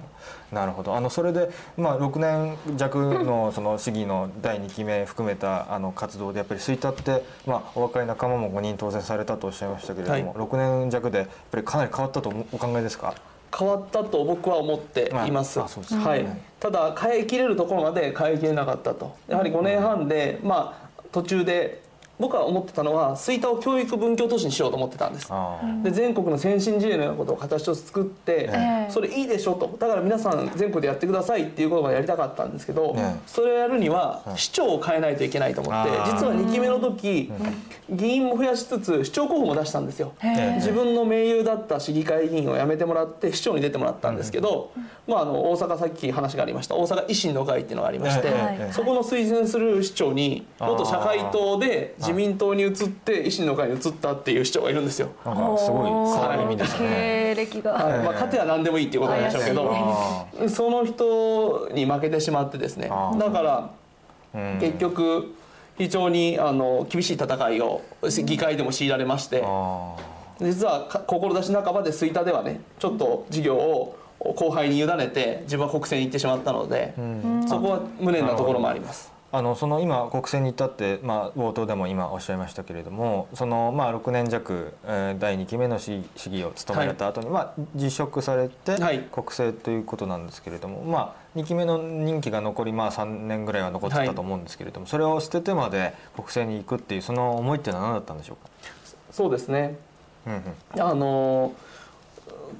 [0.54, 13.14] なるほどあのそれで、まあ、6年弱のその市議の第2期目含めたあの活動でやっぱり吹田って、まあ、お若い仲間も5人当選されたとおっしゃいましたけれども、はい6年弱でやっぱりかなり変わったとお考えですか？
[13.58, 15.54] 変わったと僕は思っています。
[15.54, 16.42] すかはいうん。
[16.60, 19.16] ただ変えきれるところまで変えきれなかったと。
[19.28, 21.82] やはり5年半でまあ途中で
[22.20, 25.28] 僕は思ってたのは吹田を教育文教都市にしようと思ってたんです。
[25.30, 28.92] あで全国の先進事例のようなことを形として作って、ええ。
[28.92, 29.78] それいいでしょと。
[29.80, 33.20] だから皆さん全国でやってくださいっていうことがやりたかったんですけど、ええ。
[33.28, 37.32] それをやるには市長を変えないといけないと思って、実は2期目の時、
[37.90, 40.14] 議員も増やしつつ市長候補も出したんですよ。
[40.24, 40.56] ええ。
[40.56, 44.72] 自分の盟友だった市議会議員を辞めてもらって市長に出てもらったんですけど、
[45.08, 46.76] まあ、あの大阪さっき話がありました。
[46.76, 48.30] 大阪維新の会っていうのがありまして、
[48.72, 55.10] そこの推薦する市長に元社会党で自民党に移って維新の会に移ったっていう市長がいるんですよ。
[55.26, 56.88] あなんかすごい変わり身ですね。
[56.90, 58.00] 経歴が、はい。
[58.00, 62.90] まあ、勝ては何でもいいっていうことなんでしょうけどあその人に負けてしまってですね。
[62.90, 63.70] だから
[64.60, 65.36] 結局
[65.78, 67.82] 非常にあの厳しい戦いを
[68.24, 69.96] 議会でも強いられましてあ
[70.40, 76.94] 実はか志半ばで吹田ではねちょっと事業を後輩に委ねて自分は国政に行ってしまったので、
[77.48, 79.12] そこは無念なところもあります。
[79.30, 89.00] あのその今国政に至って、まあ、冒頭でも今おっしゃいましたけれどもその、まあ、6年弱、えー第2期目の市市議を務められた後に、まあ、辞職されてはい。
[89.12, 98.50] 国政ということなんですけれども、まあ、2期目の任期が残り、まあ、3年ぐらいは残ってたと思うんですけれども、それを捨ててまで国政に行くっていうその思いっていうのは何だったんでしょうか、
[99.12, 99.78] そうですね。
[100.26, 100.44] うん
[100.76, 100.82] うん。
[100.82, 101.54] あの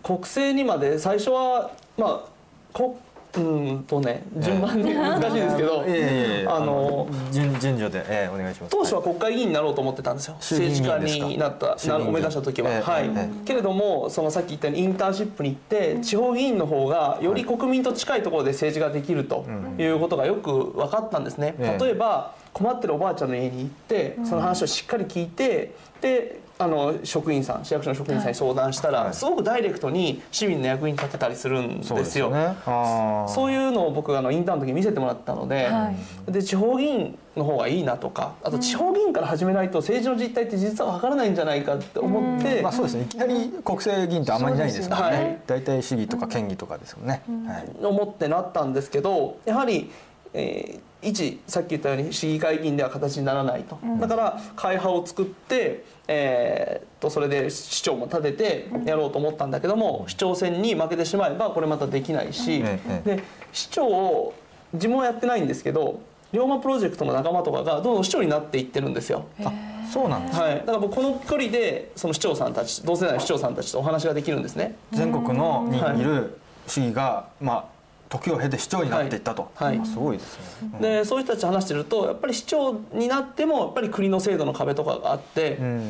[0.04, 2.38] 国政にまで最初はまあ
[2.74, 3.00] こ
[3.38, 8.72] うんとね順番に 難しいですけど、いやいやいやあの順順序で、えーお願いします。
[8.72, 10.36] 当初は国会議員になろうと思ってたんですよ。
[10.40, 19.46] 政治家になったなを目指した時は、ええはい、ええけれどもそのさっき言ったようにインターンシップに行って地方議員の方がより国民と近いところで政治ができると
[19.78, 19.88] い。
[19.88, 21.84] うことがよく分かったんですね、ええ。
[21.84, 29.14] 例えば困ってるおばあちゃんの家に行ってその話をしっかり聞いてであの職員さん市役所の職員さんに相談したら、はい。
[29.14, 32.32] すごくダイレクトに市民の役に立てたりするんそうですよ。
[32.32, 32.56] ね。
[32.66, 33.28] あー。
[33.28, 35.92] そういうのを僕あのインターンの時に見せてもらったので,、は
[36.28, 43.04] で地方議員の方がいいなとかあと地方議員から始めないと政治の実態って実は分からないんじゃないかって思って、まあそうですね。
[43.04, 47.86] いきなり国政議員ってあんまりいないですからねね大体市議とか県議とかですよね、はい。
[47.86, 49.92] 思ってなったんですけどやはり、
[50.34, 64.34] えー一さっき言ったように市議会議員では形にならないと、だから会派を作って、えー、とそれで市長も立ててやろうと思ったんだけども市長選に負けてしまえばこれまたできないし、ええで市長を
[64.74, 66.02] 自分はやってないんですけど
[66.34, 69.26] 龍馬プロジェクトの仲間とかがどんどん市長になっていってるんですよ。
[69.44, 69.52] あ
[69.92, 74.76] そうなんですはい、だから僕この距離でその市長さんたち同世代の市長さんたちとお話ができるんですね。
[74.92, 76.02] 全国のにはい。
[76.02, 76.38] いる
[76.68, 77.77] 市議が、まあ
[78.10, 79.68] 時を経て市長になっていったと、はい。
[79.70, 79.80] はい。
[79.80, 85.90] あすごいですね、うんでそういう人たちと話してるとやっぱり市長になってもやっぱり国の制度の壁とかがあって、うん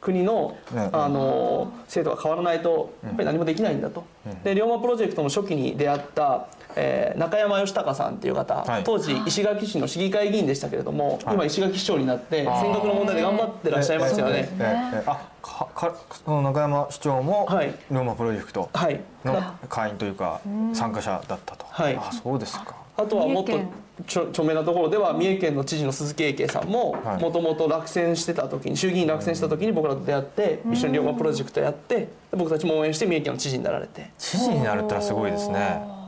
[0.00, 4.04] 国の,、ねあの制度が変わらないとやっぱり何もできないんだと。
[4.44, 6.46] で龍馬プロジェクトの初期に出会った、
[6.76, 8.84] えー中山義孝さんっていう方、はい。
[8.84, 11.34] 当時石垣市の市議会議員でしたけれども、はい。
[11.34, 14.48] 今石垣市長になって尖閣の問題で頑張ってらっしゃいますよね。
[14.58, 15.94] ええええあかか
[16.24, 17.74] その中山市長もはい。
[17.90, 20.40] 龍馬プロジェクトはい、のだ会員というか
[20.72, 21.96] 参加者だったと、はい。
[21.96, 22.74] あそうですか。
[22.96, 23.58] あとはもっと
[24.06, 27.22] ちょ著名なところでは三重県の知事の鈴木英慶さんもはい。
[27.22, 34.10] もともと落選してた時に衆議院落選した時に僕らと出会って一緒に龍馬プロジェクトやってで僕たちも応援して三重県の知事になられて。
[34.18, 35.99] 知事になるってのはすごいですね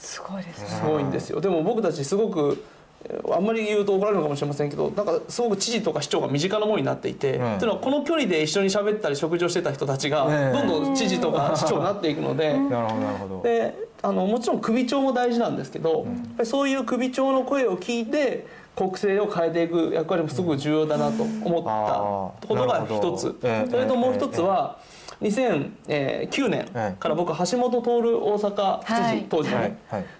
[0.00, 0.68] すごいですね。
[0.68, 1.40] すごいんですよ。
[1.40, 2.64] でも僕たちすごく
[3.04, 7.58] えーあんまり言うと怒られるのかもしれませんけどなんかすごく知事とか市長が身近なものになっていて、うん。
[7.58, 10.58] というのはこの距離で一緒に喋ったり食事をしてた人たちがええ。
[10.58, 12.58] どんどん知事とか市長になっていくので。
[12.58, 13.42] なるほどなるほど。
[13.42, 16.04] であのもちろん首長も大事なんですけど、やっ
[16.38, 23.36] ぱりそういう首長の声を聞いて国政を変えていく役割もすごく重要だなと思ったことが一つ、
[23.70, 24.78] それともう一つは、
[25.20, 29.26] 2009年から僕橋本徹大阪府知事、はい。
[29.28, 29.76] 当時のね、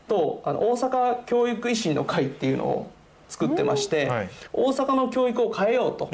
[0.06, 2.90] とあの大阪教育維新の会っていうのを
[3.30, 4.28] 作ってまして、はい。
[4.52, 6.10] 大阪の教育を変えようと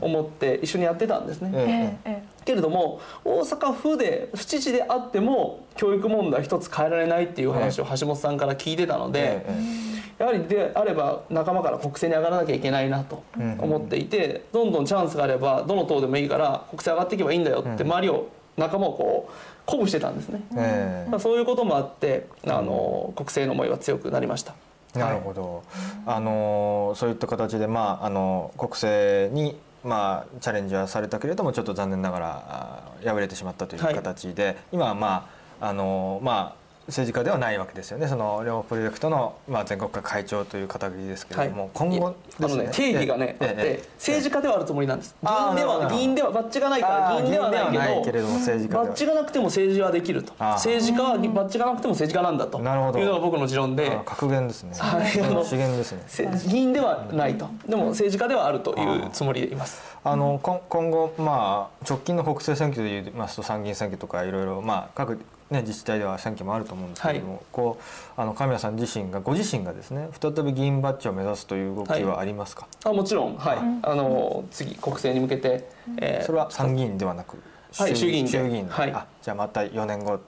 [0.00, 1.98] 思って一緒にやってたんですね。
[2.44, 9.46] けれども大阪府で府知事であっても教育問題一つ変えられないっていう話を橋本さんから聞いてたので、え
[9.90, 13.24] えやはりであれば仲間から国政に上がらなきゃいけないなと
[13.58, 19.32] 思っていて、どんどんチャンスがあればどの党でもいいから国政上がっていけばいいんだよって周りを仲間をこう
[19.66, 20.40] 鼓舞してたんですね。
[20.56, 21.10] ええ。
[21.10, 24.54] まあそういうこともあってあの国政の思いは強くなりました。
[24.94, 25.64] なるほど、
[26.06, 35.28] あのそういった形で、まあ、あの国政に、まあ、チャレンジはされたけれどもちょっと残念ながら敗れてしまったというはい形で、今は、ま
[35.60, 38.06] ああのまあ、政治家ではないわけですよね。
[38.08, 42.12] その両プロジェクトの、まあ、全国会会長という肩書きですけれども、今後いや
[42.42, 45.14] あのね定義がねあって政治家ではあるつもりなんです。
[45.22, 50.32] 議員では議員ではバッジがないから議員ではないけけどれどバッジがなくても政治はできると。
[50.38, 52.98] 政治家はバッジがなくても政治家なんだというなるほど。
[52.98, 53.90] のが僕の持論で。
[53.90, 55.20] あ格言ですね、はい。
[55.20, 56.02] あの資源ですね。
[56.06, 57.48] せ議員ではないと。
[57.68, 59.80] でも政治家ではあるというつもりでいます。
[60.06, 65.18] あの今今後、まあ、直近の国政選挙で言いますと参議院選挙とかいろいろ、まあ、各、
[65.50, 67.42] ね、自治体では選挙もあると思うんですけれども、はい。
[67.52, 67.78] こ
[68.16, 73.36] うあの神谷さん自身がご自身がですね再び議員バッジを目指すという動きはありますか、あもちろん。
[73.36, 73.58] はい。
[73.82, 75.68] あの次国政に向けて
[75.98, 77.36] えーそれは参議院ではなく
[77.76, 78.24] はい衆議院。
[78.24, 78.30] で。
[78.30, 78.66] 衆議院。
[78.66, 78.92] ではい。
[78.92, 80.18] あじゃあまた4年後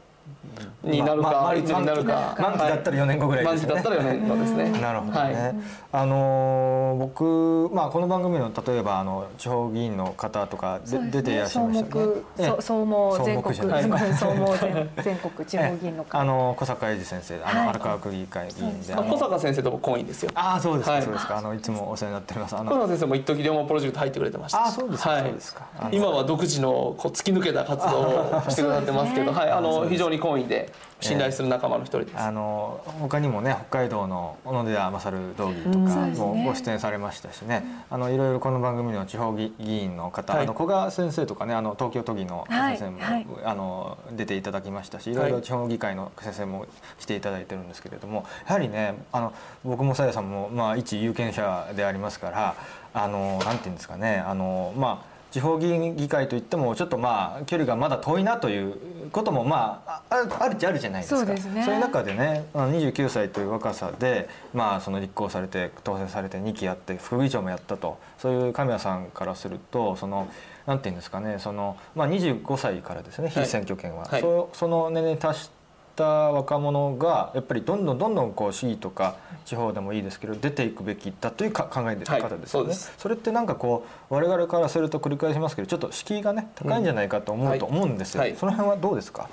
[0.83, 2.37] になるままかいつになるか。
[2.39, 3.75] 満期だったら4年後ぐらいですよね。
[3.75, 4.71] 満期だったら4年後ですね。
[4.81, 5.55] なるほどね、はい。
[5.93, 12.13] あのー僕、まあ、この番組の例えばあの地方議員の方とかで、出ていらっしゃいましたよね。
[12.39, 12.47] ええ。
[12.47, 17.69] 総総務全国総務全全国地方議員のあ会の小坂英二先生、あのはい。
[17.71, 20.31] 荒川区議会議員で、ああの小坂先生と僕婚姻ですよ。
[20.35, 21.03] ああそうですか、はい。
[21.03, 21.37] そうですか。
[21.39, 22.57] あのいつもお世話になっております。
[22.57, 24.61] あ小の坂先生も一時龍馬プロジェクト入ってくれてましたし。
[24.69, 25.23] あそうですかはい。
[25.23, 25.67] そうですか。
[25.79, 32.19] あの今は独自のこう突き抜けた活動をしてくださってますけど、はい、あの非常に懇意で信頼する仲間の一人です。
[32.19, 40.43] あの他にもね北海道の小野寺勝道議とかもご出演されましたしね、あのいろいろこの番組の地方議議員の方、はい。
[40.45, 43.15] あの古賀先生とかねあの東京都議の先生も、はい。
[43.15, 46.67] はいあの出ていただきましたしいろいろ地方議会の先生も
[46.99, 49.33] 来ていただいてるんですけれどもやはりねあの
[49.65, 52.57] 僕もさやさんも、まあ、一有権者でありますから
[52.95, 61.21] あのなんていうんですかねあのまあ地方議員議会といってもちょっとまあ距離がまだ遠いなということもまあああるっちゃあるじゃないですか。
[61.21, 61.65] そうですね。
[61.65, 67.99] そういう中でねあの29歳という若さで、まあ、その立候補されて当選されて2期やって副議長もやったと。
[68.19, 70.29] そういう神谷さんからするとその
[70.67, 74.21] なんていうんですかねその、まあ、25歳からですね非選挙権は、はい。
[74.21, 75.51] そその年齢に達し
[75.97, 82.93] た若者がやっぱりどんどんどんどんこう市議とか地方でもいいですけど出ていくべきだというか考え方ですよね、はいそうです。
[82.99, 88.31] それってなんかこう我々からすると繰り返しますけどちょっと敷居がね高いんじゃないかと思うと思うんですよ、はい。
[88.31, 88.39] はい。
[88.39, 89.29] その辺はどうですか？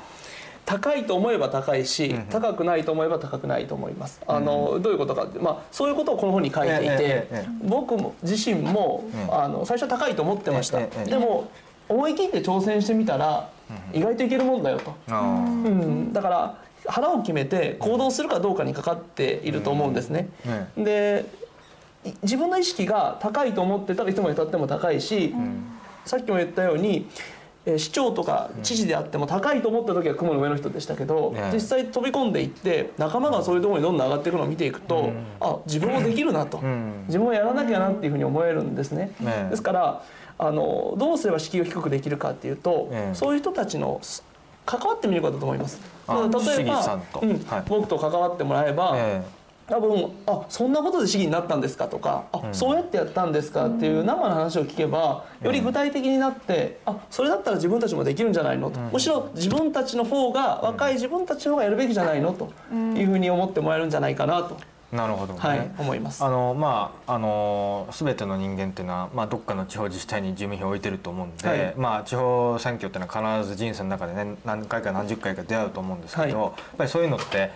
[0.65, 4.21] 高いと思えば高いし、高くないと思えば高くないと思います。
[4.25, 7.27] あのどういうことかって、まあそういうことをこの本に書いていて、
[7.61, 9.35] 僕も自身も、うん。
[9.35, 10.79] あの最初は高いと思ってました。
[10.79, 11.49] でも
[11.89, 13.49] 思い切って挑戦してみたら、
[13.93, 14.95] 意外といけるもんだよと。
[15.09, 20.29] あうん、だから腹を決めて行動するかどうかにかかっていると思うんですね。
[20.77, 21.25] で
[22.05, 25.33] い自分の意識が高いと思ってたらいつまでたっても高いし、
[26.05, 27.07] さっきも言ったように、
[27.65, 31.49] えー市長とか知事であっても高いと思った時は雲の上の人でしたけど、ね。
[31.53, 37.05] 実際飛び込んでいって仲間がそういうところにどんどん上がっていくのを見ていくと、あ自分もできるなと、ん。
[37.07, 39.13] 自分もやらなきゃなっていうふうに思えるんですね。
[39.21, 39.47] ね。
[39.49, 40.03] ですから
[40.37, 43.15] あのどうすれば敷居を低くできるかっていうと、ええ。
[43.15, 44.23] そういう人たちのす
[44.65, 45.79] 関わってみることだと思います。
[46.07, 47.63] あ例えばうんはい。
[47.67, 49.23] 僕と関わってもらえば、え
[49.67, 66.23] 多分あそんなことで市議になったんですかとかあ、そうやってやったんですかっていう生の話を聞けばより具体的になって、あそれだったら自分たちもできるんじゃないのと、むしろ自分たちの方が若い自分たちの方がやるべきじゃないのというふうに思ってもらえるんじゃないかなと、えなるほどね、はい、思います。
[66.23, 71.73] あのまああの全ての人間っていうのは、まあ、どっかの地方自治体に住民票を置いてると思うんで、はい。
[71.75, 76.45] まあ、地方選挙っていうのは必ず人生の中でね何回か何十回か出会うと思うんですけど、はい。
[76.45, 77.51] やっぱりそういうのって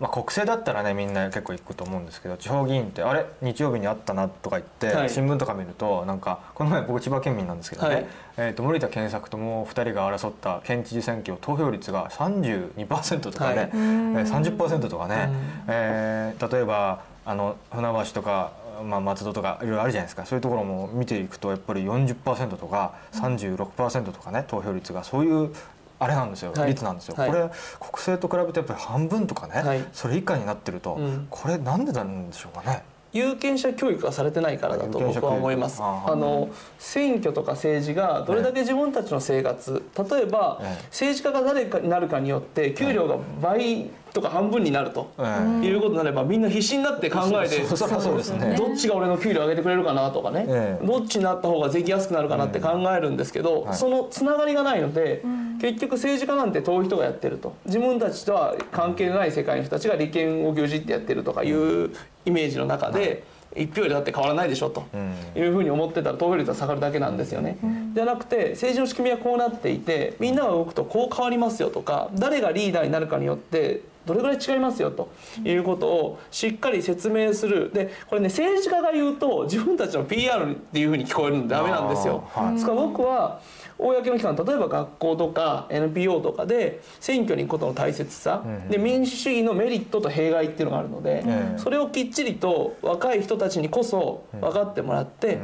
[0.00, 5.10] まあ、国政だったらねみんな結構行くと思うんですけど地方議員ってあれ日曜日にあったなとか言って、はい。
[5.10, 8.06] 新聞とか見るとなんかこの前僕千葉県民なんですけどね、はい。
[8.38, 13.68] えー、と森田健作とも2人が争った県知事選挙投票率が32%とかね、はい。
[13.68, 15.30] えー、30%とかね、
[15.68, 20.24] えー例えばあの船橋とか、まあ、松戸とかいろいろあるじゃないですか。
[20.24, 25.54] そういうところも見ていくとやっぱり40%とか36%とかね投票率がそういう
[26.00, 26.70] あれなんですよ、はい。
[26.70, 27.28] 率なんですよ、はい。
[27.28, 27.40] これ
[27.78, 29.84] 国政と比べてやっぱり半分とかね、はい。
[29.92, 31.26] それ以下になってると、うん。
[31.30, 32.82] これなんでなんでしょうかね？
[33.12, 35.82] 有権者教育がされてないからだと僕は思います。
[35.82, 36.48] あの
[36.78, 40.84] 選挙とか政治がどれだけ自分たちの生活、例えばええ。
[40.84, 45.24] 政治家が誰かになるかによって給料が倍とか半分になるとえ
[45.60, 45.66] え。
[45.66, 47.58] いうことになればみんな必死になって考えて。
[47.58, 50.86] どっちが俺の給料上げてくれるかなとかね、ええ。
[50.86, 53.74] どっちになった方が税金安くなるかなって考えるんですけど、はい。
[53.74, 55.24] そのつながりがないので、
[55.60, 57.54] 結局政治家なんて遠い人がやってると。
[57.66, 61.90] 自分たちとは関係のない世界の人たちが利権を牛耳ってやってるとかいう
[62.24, 63.22] イメージの中で、
[63.56, 64.84] 一票よりだって変わらないでしょと。
[64.94, 65.40] うん。
[65.42, 67.58] いうふうに思ってたら投票率は下がるだけなんですよね。
[67.94, 75.08] じゃなくて政治の仕組みはこうなっていてみんなが動くとこう変わりますよとか誰がリーダーになるかによってどれぐらい違いますよと
[75.44, 77.72] いうことをしっかり説明する。
[77.74, 82.22] でこれね政治家が言うと自分たちの PR っていうふうに聞こえるのでダメなんですよ。
[82.34, 82.54] あーはい。
[82.54, 83.40] ですから僕は
[83.80, 91.24] 公の機関例えば学校とか NPO とかで選挙に行くことの大切さ、で民主主義のメリットと弊害っていうのがあるので、
[91.56, 95.38] それをきっちりと若い人たちにこそ分かってもらって、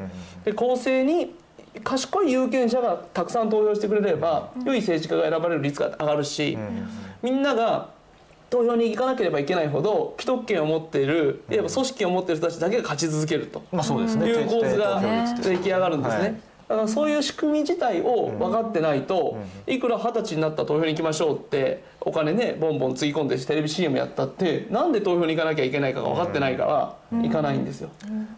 [0.44, 1.34] で公正に
[1.84, 6.56] 賢い有権者がたくさん投票してくれれば、良い政治家が選ばれる率が上がるし、
[7.22, 7.90] みんなが
[8.48, 13.62] 投票に行かなければいけないほど既得権を持っているいわば組織を持っている人たちだけが勝ち続けると。
[13.72, 14.26] まあそうですね。
[14.28, 15.02] いう構図が
[15.42, 16.40] 出来上がるんですね。
[16.68, 26.64] はいだからそういう仕組み自体を分かってないと、いくら二十歳になったら投票に行きましょうってお金ねボンボンつぎ込んでテレビ CM やったってなんで投票に行かなきゃいけないかが分かってないか
[27.12, 27.90] ら行かないんですよ。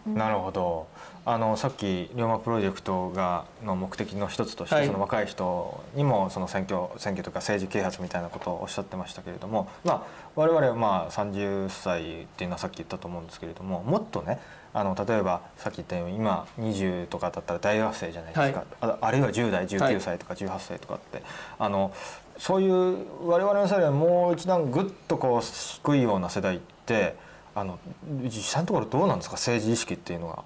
[0.07, 0.87] なるほど。
[1.25, 4.87] あのさっき龍馬プロジェクトがの目的の一つとして、はい。
[4.87, 14.41] その若い人にもその選挙選挙とか政治啓発みたいなことをおっしゃってましたけれども、まあ我々はまあ30歳っていうのはさっき言ったと思うんですけれども、もっとね
[14.75, 18.65] あの例えばさっき言ったように今20とかだったら大学生じゃないですか。
[18.81, 21.23] ああるいは10代19歳とか18歳とかって、
[21.59, 21.93] あの
[22.37, 22.97] そういう
[23.27, 27.17] 我々の世代はもう一段ぐっとこう低いような世代って
[27.55, 27.79] あの
[28.23, 29.35] 実際のところどうなんですか？
[29.35, 30.43] 政治意識っていうのが。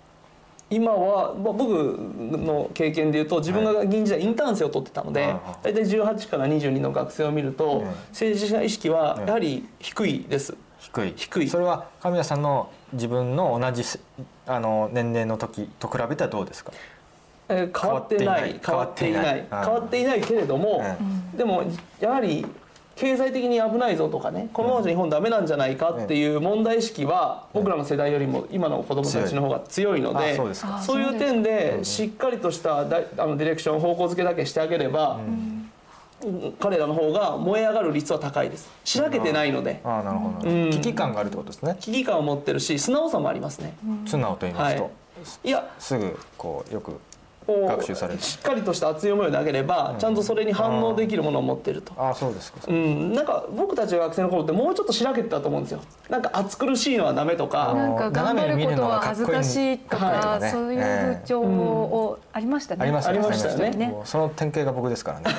[0.70, 10.56] 今はまあ僕の経験でいうと自分が議員時代インターン生を取ってたのではいはい大体18から22の学生を見るとええ政治者意識はやはり低いです。
[10.78, 11.12] 低い。
[11.14, 11.48] 低い。
[11.48, 13.98] それは神谷さんの自分の同じせ
[14.46, 16.72] あの年齢の時と比べてはどうですか？
[17.48, 18.50] えー変わってない。
[18.52, 19.12] 変変わわっててい。
[19.12, 19.38] なない。
[19.40, 21.64] い変わっていないけれども、えでも
[22.00, 22.46] やはり
[22.94, 30.80] 経済的に危ないぞとかねこのままじゃ日本ダメなんじゃないかっていう問題意識は僕らの世代よりも今の子供たちの方が強いのであそうですか。
[30.82, 35.18] そういう点でしっかりとしただあのディレクション方向づけだけしてあげれば、
[36.60, 38.70] 彼らの方が燃え上がる率は高いです。
[38.84, 39.80] しらけてないので。
[39.84, 40.70] ああなるほど、うん。
[40.70, 41.76] 危機感があるってことですね。
[41.80, 43.74] 危機感を持ってるし素直さもありますね。
[44.06, 44.92] 素直と言いますと、はい。
[45.44, 45.70] いや。
[45.78, 46.98] すぐこうよく
[47.46, 48.20] こう学習される。
[48.20, 51.92] しっかりとした熱い思いを投げれば、ちゃんとそれに反応できるものを持っていると。
[51.96, 55.80] ああそうですか、うん、なんか僕たちが学生の頃ってもうちょっとしらけてたと思うんですよ。
[56.08, 62.82] なんか暑苦しいのはダメとかなんか頑張ることは恥ずかしいと斜めに見るのがかねかそういう風潮をありましたね。
[62.82, 63.70] ありましたありましたよね。
[63.70, 63.94] ね。
[64.04, 65.24] その典型が僕ですからね。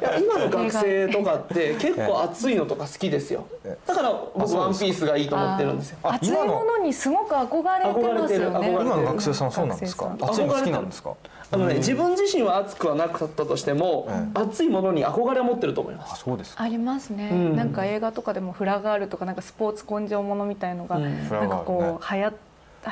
[0.00, 3.44] いや今の学生とかって結構暑いのとか好きですよ。
[3.86, 5.98] だから僕ワンピースがいいと思ってるんですよ。
[6.22, 8.70] いものにすごく憧れてますよね。
[8.70, 10.05] 今の学生さんそうなんですか？
[10.10, 10.86] 学暑いの好きなん。
[10.86, 11.14] ですか
[11.52, 16.62] あのね自分自身は暑くはなかったとしても、暑いものに憧れを持ってると思いまあすそうですか。
[16.62, 17.56] ありますね、ん。
[17.56, 21.08] なんか映画とかでもフラガールとかなんかスポーツ根性ものみたいのが、な
[21.44, 22.32] んかこう流行っ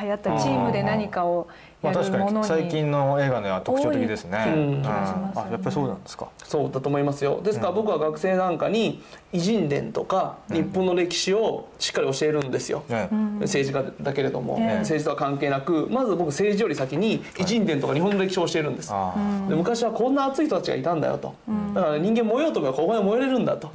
[0.00, 1.48] 流行ったりチームで何かを
[1.84, 4.82] まあ、確かにに最近の映画のは特徴的ですね。
[4.84, 6.28] あやっぱりそうなんですか？
[6.42, 7.40] そうだと思いますよ。
[7.42, 13.08] ですから僕は学生なんかに偉人伝とか日本の歴史をしっかり教えるんですよ、ね。
[13.40, 21.34] 政治家だけれども、ええ政治とは関係なくまず僕政治より先に偉人伝とか日本の歴史を教えるんです、ああ、で昔はこんな熱い人たちがいたんだよと、
[21.74, 23.70] だから人間燃えようとかここで燃えれるんだと、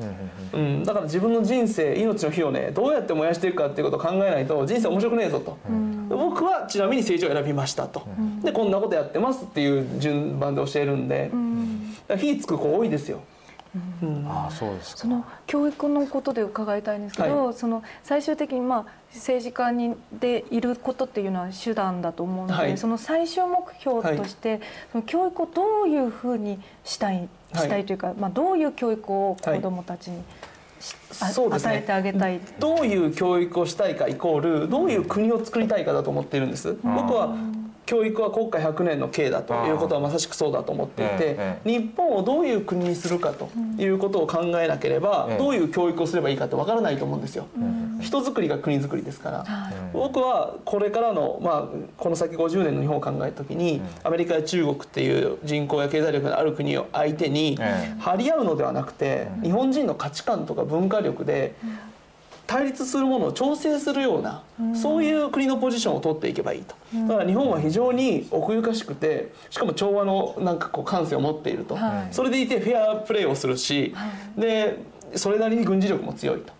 [0.53, 5.57] うんだから自分の人生命の火をねどうやって燃やしていくかっていうことを考えないと人生面白くねえぞと、
[6.08, 8.05] で僕はちなみに政治を選びましたと、
[8.43, 11.31] でこんなことやってますっていう順番で教えるんで、
[12.07, 13.21] だから火つく子多いですよ。
[14.27, 15.01] ああそうですか。
[15.01, 15.07] そ。
[15.07, 22.77] の教育のことで伺いたいんですけど、はその最終的にまあ政治家にでいることっていうのは手段だと思うので、はい。
[22.77, 24.59] その最終目標として、
[24.91, 30.21] その教育をどういうふうにしたいはいしたいというか、まあどういう教育を子どもたちにあ
[30.79, 31.71] そうですね。
[31.73, 36.77] 与えてあげたい、どういう教育をしたいかイコールどういう国を作りたいかだと思っているんです。
[36.83, 37.35] 僕は
[37.89, 45.37] 教育は国家100年の刑だということはまさしくそうだと思っていてええ日本をどういう国にするかということを考えなければええ。
[45.39, 47.47] どういう教育をすればいいかってわからないと思うんですよ。
[47.99, 49.45] 人づくりが国づくりですから。
[49.91, 61.55] 僕はこれからの、まあ、この先50年の日本を考えた時にアメリカや中国っていう人口や経済力のある国を相手にえ張り合うのではなくて日本人の価値観とか文化力で
[62.49, 64.41] 対立するものを調整するような、
[64.73, 66.75] そういう国のポジションを取っていけばいいと。
[67.07, 72.13] だから日本は非常に奥ゆかしくてしかも調和のなんかこう感性を持っていると、はい。
[72.13, 73.93] それでいてフェアプレーをするし、
[74.35, 74.79] で
[75.13, 76.51] それなりに軍事力も強いと。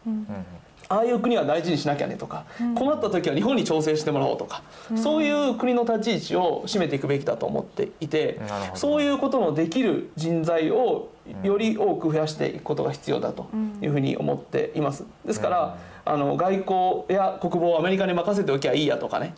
[0.91, 4.63] ああいう国は大事にしなきゃねとか、困った時は日本に調整してもらおうとか、
[4.95, 8.39] そういう国の立ち位置を占めていくべきだと思っていて
[8.73, 11.09] そういうことのできる人材を
[11.43, 13.47] より多く増やしていくことが必要だと
[13.81, 15.05] いうふうに思っています。
[15.25, 19.33] ですから、あの外交や国防をアメリカに任せておきゃいいやとかね、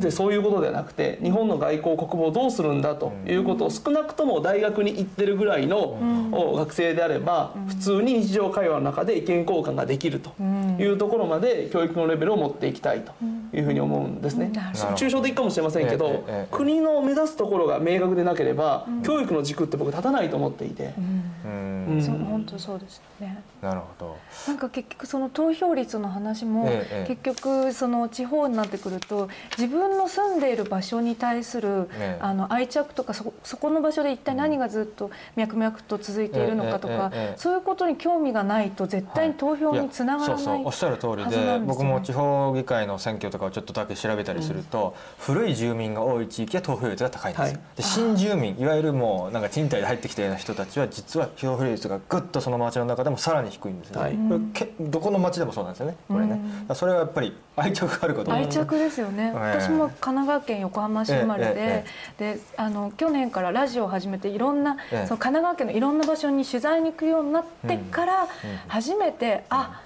[0.00, 5.98] でそういうことではなくて日本の外交国防をどうするんだということを少なくとも大学に行ってるぐらいの
[6.56, 10.30] 学生であれば普通に日常会話の中で意見交換ができると
[10.78, 13.12] いうところまで教育のレベルを持っていきたいと
[13.52, 14.50] いうふうに思うんですね。
[14.96, 20.94] 抽象的かもしれませんけど国の目指すところが明確でなければ教育の軸って僕立たないと思っていて。
[21.44, 21.86] うん。
[21.94, 22.02] うん。
[22.02, 23.42] そう本当そうですよね。
[23.62, 24.16] なるほど。
[24.48, 26.70] なんか結局その投票率の話も
[27.06, 29.28] 結局その地方になってくると
[29.58, 32.18] 自分の住んでいる場所に対するええ。
[32.20, 41.58] あの愛着とかそそこの場所で一体何がずっと脈々と続いているのかとかそういうことに興味がないと絶対に投票につながらやそうないそうおっしゃる通りはでね。
[41.60, 47.76] 僕も地方議会の選挙とかをちょっとだけ調べたりすると、古い住民が多い地域は投票率が高いんですよ、はい。
[47.76, 54.14] で新住民いわゆるもうなんか賃貸で入ってきたような人たちは実は投票率がぐっとその町の中でもさらに低いんですね、はい。
[54.14, 58.32] これけどこの町でもそうなんですよねこれね、だからそれはやっぱり愛着があるかと。
[58.32, 59.60] 愛着ですよね、ええ。
[59.60, 61.84] 私も神奈川県横浜市生まれで,、え
[62.18, 65.06] であの去年からラジオを始めていろんな、ええ。
[65.06, 68.28] その神奈川県のいろんな場所に取材に行くようになってから
[68.68, 69.80] 初めて、あ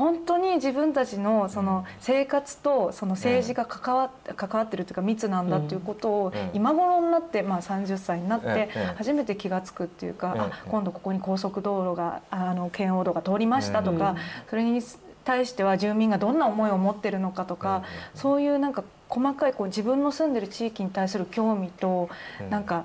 [0.00, 14.16] 本当に自分たちのその生活とその政治が関わっ関わってるというか密なんだっていうことをええ今頃になって、まあ、30歳になってええ初めて気が付くっていうか、ええあ今度ここに高速道路があの圏央道が通りましたとか、
[14.48, 14.80] それに
[15.24, 17.82] 対しては住民がどんな思いを持ってるのかとか、
[18.14, 22.08] そういうなんか細かいこう自分の住んでる地域に対する興味と、
[22.48, 22.84] なんか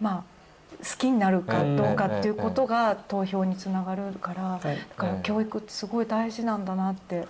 [0.00, 0.24] まあ
[0.78, 7.26] 好きになるかどうかっていうことが投票につながるから、はいだから教育ってすごい大事なんだなって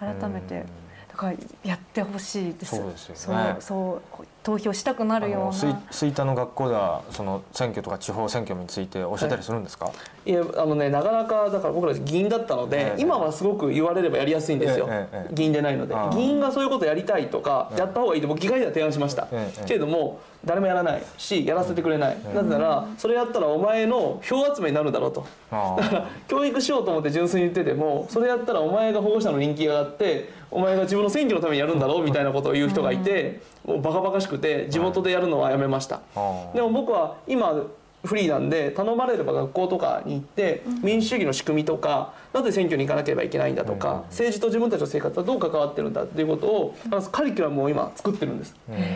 [0.00, 0.66] 改めて。
[1.14, 2.74] だからやってほしいです。
[2.74, 5.44] そうそう投票したくなるような。
[5.44, 9.90] あの吹吹田の学校ではその選挙とか地方選挙について教えたりするんですか、
[10.26, 13.00] いやあのねなかなかだから僕ら議員だったので、ええ。
[13.00, 15.34] 今はすごく言われればやりやすいんですよ、ええええ。
[15.34, 15.94] 議員でないので。
[16.12, 25.26] 議員がそういうことやりたいとか、やった方がいいと僕議会では提案しました、ええけれども誰もやらないしやらせてくれない、なぜならそれやったらお前の票集めになるだろうと。
[25.50, 36.50] あだから教育しようと思って純粋に言っててもそれやったらお前が保護者の人気があってお前が自分の選挙のためにやるんだろうみたいなことを言う人がいて、もうバカバカしくて地元でやるのはやめました、あ。
[36.54, 37.64] でも僕は今
[38.04, 48.54] フリーなんで頼まれれば学校とかに行って民主主義の仕組みとかなぜ選挙に行かなければいけないんだとか政治と自分たちの生活はどう関わってるんだっていうことをあのカリキュラムを今作ってるんです。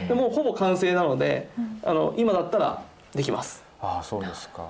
[0.08, 1.48] でもうほぼ完成なので
[1.82, 2.82] あの今だったら
[3.14, 3.64] できます。
[3.80, 4.66] ああそうですか。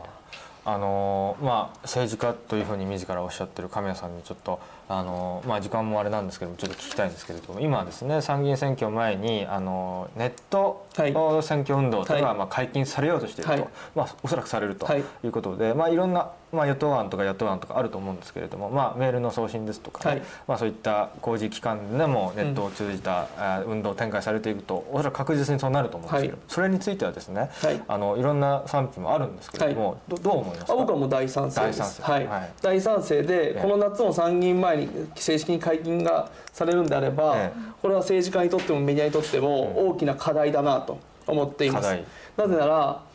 [0.65, 11.43] あのまあ政治家というふうに自らおっしゃってる神谷さんにちょっとあのまあ時間もあれなんですけどもちょっと聞きたいんですけれども今ですね参議院選挙前にあのネットはい。
[11.43, 12.23] 選挙運動とかはい。
[12.23, 13.69] まあ解禁されようとしていると、はい。
[13.95, 15.05] まあおそらくされるとはい。
[15.23, 20.17] いうことで、まあいろんなまあ与党案とか野党案とかあると思うんですけれども、まあメールの送信ですとか
[20.47, 26.43] まあそういった工事機関でもネットを通じた、あ運動を展開されていくとおそらく確実にそうなると思うんですけど、はい。
[26.49, 27.83] それについてはですね、はい。
[27.87, 30.73] あのいろんな賛否もあるんですけれども、どどう思いますか？
[30.73, 31.79] あ僕はもう大賛成です。
[31.81, 32.13] 大賛成。
[32.13, 32.27] はい。
[32.27, 32.51] はい。
[32.63, 37.53] 大賛成で、ええこの夏の参議院前に正式に解禁がされるんであれば、え
[37.83, 41.99] これは政治家にとってもメディアにとっても大きな課題だなと思っています。
[42.37, 43.09] なぜなら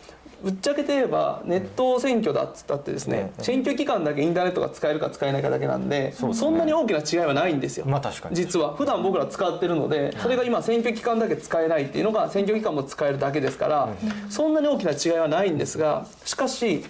[0.44, 8.36] ぶっちゃけて言えばネット選挙だっつったってですね、ええ選挙期間だけインターネットが使えるか使えないかだけなんでそ,、んなに大きな違いはないんですよ、まあ確かに。
[8.36, 8.76] 実は。
[8.76, 13.90] 普段僕ら使ってるのでそれが今選挙期間だけ使えないっていうのが選挙期間も使えるだけですから
[14.30, 16.84] そんなに大きな違いはないんですがしかし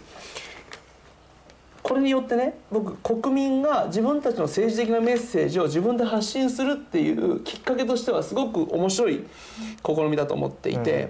[1.84, 9.24] ここれによってね僕国民が自分たちの政治的なメッセージを自分で発信するっていうきっかけとしてはすごく面白い
[9.86, 11.10] 試みだと思っていて例え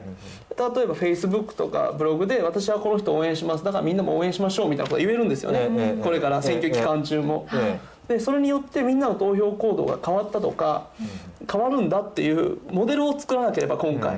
[0.58, 3.64] ば Facebook とかブログで私はこの人を応援します。
[3.64, 7.48] だからみんなも応援しましょうみたいなこと言えるんですよね、ええこれから選挙期間中も。
[7.54, 10.90] えでそれによってみんなの投票行動が変わったとか、
[11.50, 14.18] 変わるんだっていうモデルを作らなければ今回、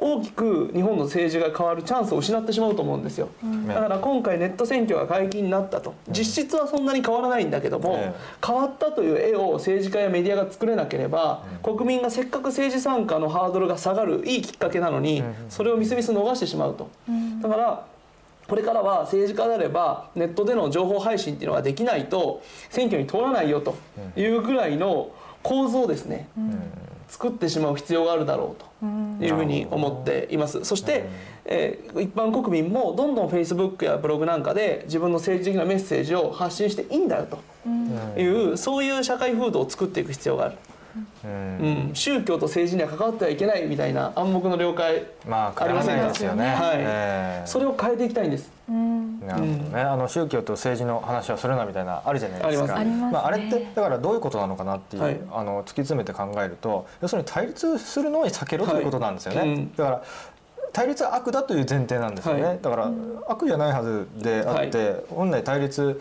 [0.00, 3.28] 大きく日本の政治が変わるチャンスを失ってしまうと思うんですよ、
[3.68, 5.94] だから今回ネット選挙が解禁になったと。
[6.10, 8.14] 実質はそんなに変わらないんだけども、え
[8.44, 16.88] 変わったという絵を政治家やメディアが作れなければ、国民がせっかく政治参加のハードルが下がるいいきっかけなのに、それをみすみす逃してしまうと、
[17.40, 17.86] だから
[18.48, 23.76] これからは政治家であればネットでの情報配信っていうのができないと選挙に通らないよと
[24.16, 25.10] いうぐらいの
[25.42, 26.28] 構図をですね、
[27.08, 28.84] 作ってしまう必要があるだろう
[29.20, 30.64] というふうに思っています。
[30.64, 31.04] そして、
[31.44, 37.68] えー一般国民もどんどん Facebook やブログなんかで自分の政治的なメッセージを発信していいんだよと
[38.18, 40.56] いう、そういう社会風土を作っていく必要がある。
[41.24, 46.02] うん、宗教と政治には関わってはいけないみたいな暗黙の了解まあありませんか？
[46.02, 46.46] 変わらないですよね。
[46.46, 46.76] はい。
[46.78, 48.50] ええそれを変えていきたいんです。
[49.26, 52.76] なるほどね、あの宗教と政治の話はするなみたいなあるじゃないですか。
[52.76, 53.18] ありますありますね。
[53.18, 55.20] あ、あれってだからどういうことなのかなっていう、はい。
[55.32, 59.48] あの突き詰めて考えると要するに対立するのを避けろということなんですよね、はい。
[59.48, 60.02] うんだから
[60.72, 62.58] 対立は悪だという前提なんですよね、はい。
[62.60, 62.90] だから
[63.28, 66.00] 悪じゃないはずであって、本来対立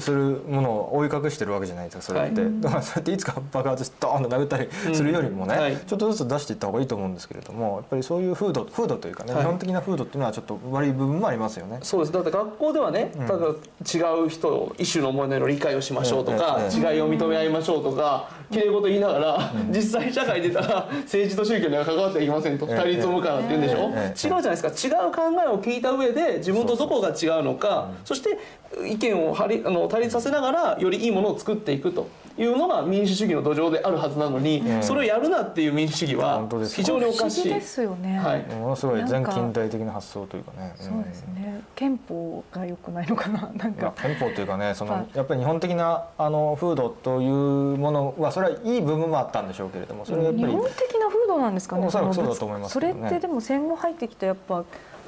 [0.00, 2.60] するものを覆い隠してるわけじゃないですかそれって、はい。
[2.60, 5.76] だからそうやっていつか爆発してドーンと殴ったりするよりもね、うんはい。
[5.76, 11.80] ちょっとずつ出していった方がいいと思うんですけれどもやっぱりそういう風土風土というかね、はい基本的な風土っていうのはちょっと悪い部分もありますよね。
[11.82, 12.12] そうです。
[12.12, 22.76] だって学校ではね、ただ違う人一種のものへの理解をしましょうとか、ええ違いを認め合いましょうとかきれい事言いながら、実際社会に出たら政治と宗教には関わってはいけませんと、ええ。
[22.76, 24.08] 対立を生むからって言うんでしょ、ええ。
[24.08, 24.96] 違うじゃないですか。
[24.96, 28.38] 違う考えを聞いた上で自分とどこが違うのかそして
[28.86, 32.08] 意見を張りあの対立させながらよりいいものを作っていくと
[32.38, 37.48] いうのが民主主義の土壌であるはずなのに、それをやるなっていう民主主義は本当です非常におかしい。
[37.48, 38.18] ですよね。
[38.18, 40.72] はいものすごい全近代的な発想というかね。
[40.76, 41.62] そうですね。
[41.74, 43.50] 憲法が良くないのかな。
[43.56, 44.02] なんまあか。
[44.02, 47.32] 憲法というかねその、はいやっぱり日本的なあの風土という
[47.76, 51.86] ものはそれはいい部分もあったんでしょうけれどもそれはやっぱり、日本的な風土なんですかね。
[51.86, 54.64] おそらくのそうだと思いますそけどねれってでも戦後入ってきたやっぱ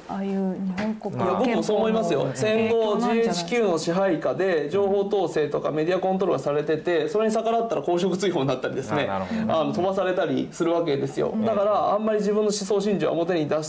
[0.07, 2.27] ああいう日本国僕もそう思いますよ。
[2.33, 9.07] 戦後 GHQ の支配下で情報統制とかメディアコントロールがされててそれに逆らったら公職追放になったりですね。
[9.09, 9.25] あ
[9.63, 11.33] の飛ばされたりするわけですよ。
[11.45, 13.63] だからあんまり自分の思想信条は表に出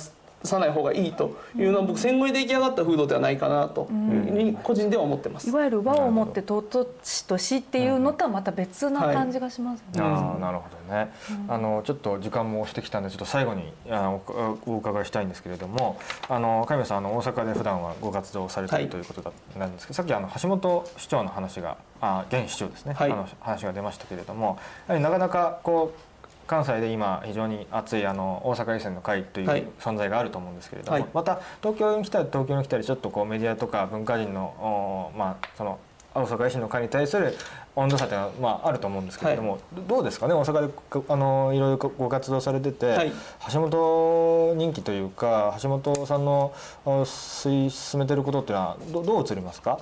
[0.47, 5.53] さない方がいいというのは僕戦後に出来上がった風土ではないかなとうふうに個人では思ってますい。
[5.53, 10.03] わゆる和をもって尊しとしっていうのとはまた別な感じがしますね。
[10.03, 11.13] ああなるほどね、
[11.49, 14.23] あのちょっと時間も押してきたんでちょっと最後にあの
[14.67, 26.01] おお伺いしたいんですけれどもあの上村さんあの大阪で普段はご活動されていはいるということだなんですけど、さっきあの橋本市長の話があ現市長ですね、はいあの話が出ましたけれどもやはりなかなかこう
[26.47, 29.63] 関西で今非常に熱いあの大阪維新の会といはい。
[29.63, 31.07] う存在があると思うんですけれども、はい。
[31.13, 35.79] また東京に来たり東京に来たりちょっとこうメディアとか文化人のおまあその
[36.15, 37.37] 大阪維新の会に対する
[37.75, 40.33] 温度差というのは、まあ、あると思うんですけれども、どどうですかね？
[40.33, 43.13] 大阪でこあのいろいろご活動されてて、はい
[43.53, 46.55] 橋本人気というか橋本さんの
[46.87, 49.79] お推進めてることっていうのはどどう映りますか？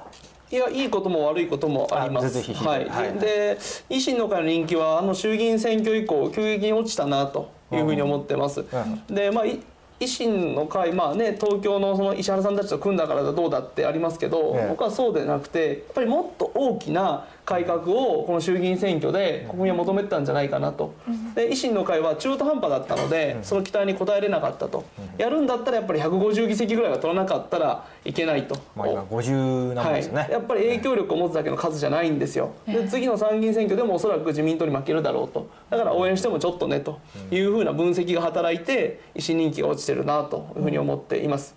[0.51, 2.53] いやいいことも悪いこともあります。
[2.53, 2.89] はい。
[2.89, 3.57] はいで
[3.89, 8.65] 維新の会の人気はあの衆議院選挙以降急激に落ちたなというふうに思ってます。
[9.09, 9.61] でまあい
[10.01, 20.95] 維新の会まあね東京のその石原さんたちと組んだからだどうだってありますけど、ええ僕はそうでなくてやっぱりもっと大きな改革をこの衆議院選挙で国民は求めてたんじゃないかなと。
[21.35, 24.85] で維新の会は中途半端だったので、その期待に応えれなかったと。
[25.19, 28.57] やるんだったらやっぱり150議席ぐらいは取らなかったらいけないと。
[28.75, 35.49] まあ今50なんですね、はい、やっぱり影響力を持つだけの数じゃないんですよ、で次の参議院選挙でもおそらく自民党に負けるだろうと。
[35.71, 36.99] だから応援してもちょっとねと
[37.31, 41.57] いうふうな分析が働いて維新人気が落ちてるなというふうに思っています。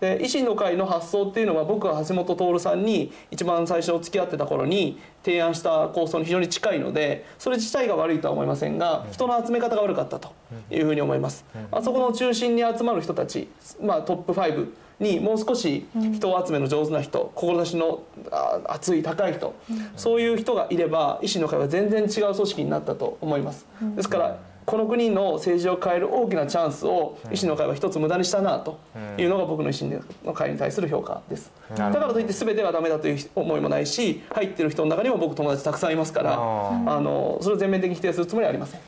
[0.00, 10.32] で維新の会の発想っていうのは僕は橋本徹さんに一番最初付き合ってた頃に提案した構想に非常に近いのでそれ自体が悪いとは思いませんが人の集め方が悪かったと
[10.70, 11.44] いうふうに思います。
[11.72, 13.48] あそこの中心に集まる人たち、
[13.80, 14.68] まあ、トップ5
[15.00, 19.54] にもう少し人を集めの上手な人志のあ熱い高い人
[19.96, 23.66] そういう人がいれば維新の会は全然違う組織になったと思います。
[23.94, 28.80] ですからこの国の政治を変える大きなチャンスを維新の会は一つ無駄にしたなと
[29.16, 31.52] いうのが僕の維新の会に対する評価です。
[31.70, 38.80] だからといって全てがダメだという思いもないし入ってる人の中にも僕友達たくさんいますからあのそれを全面的に否定するつもりはありません、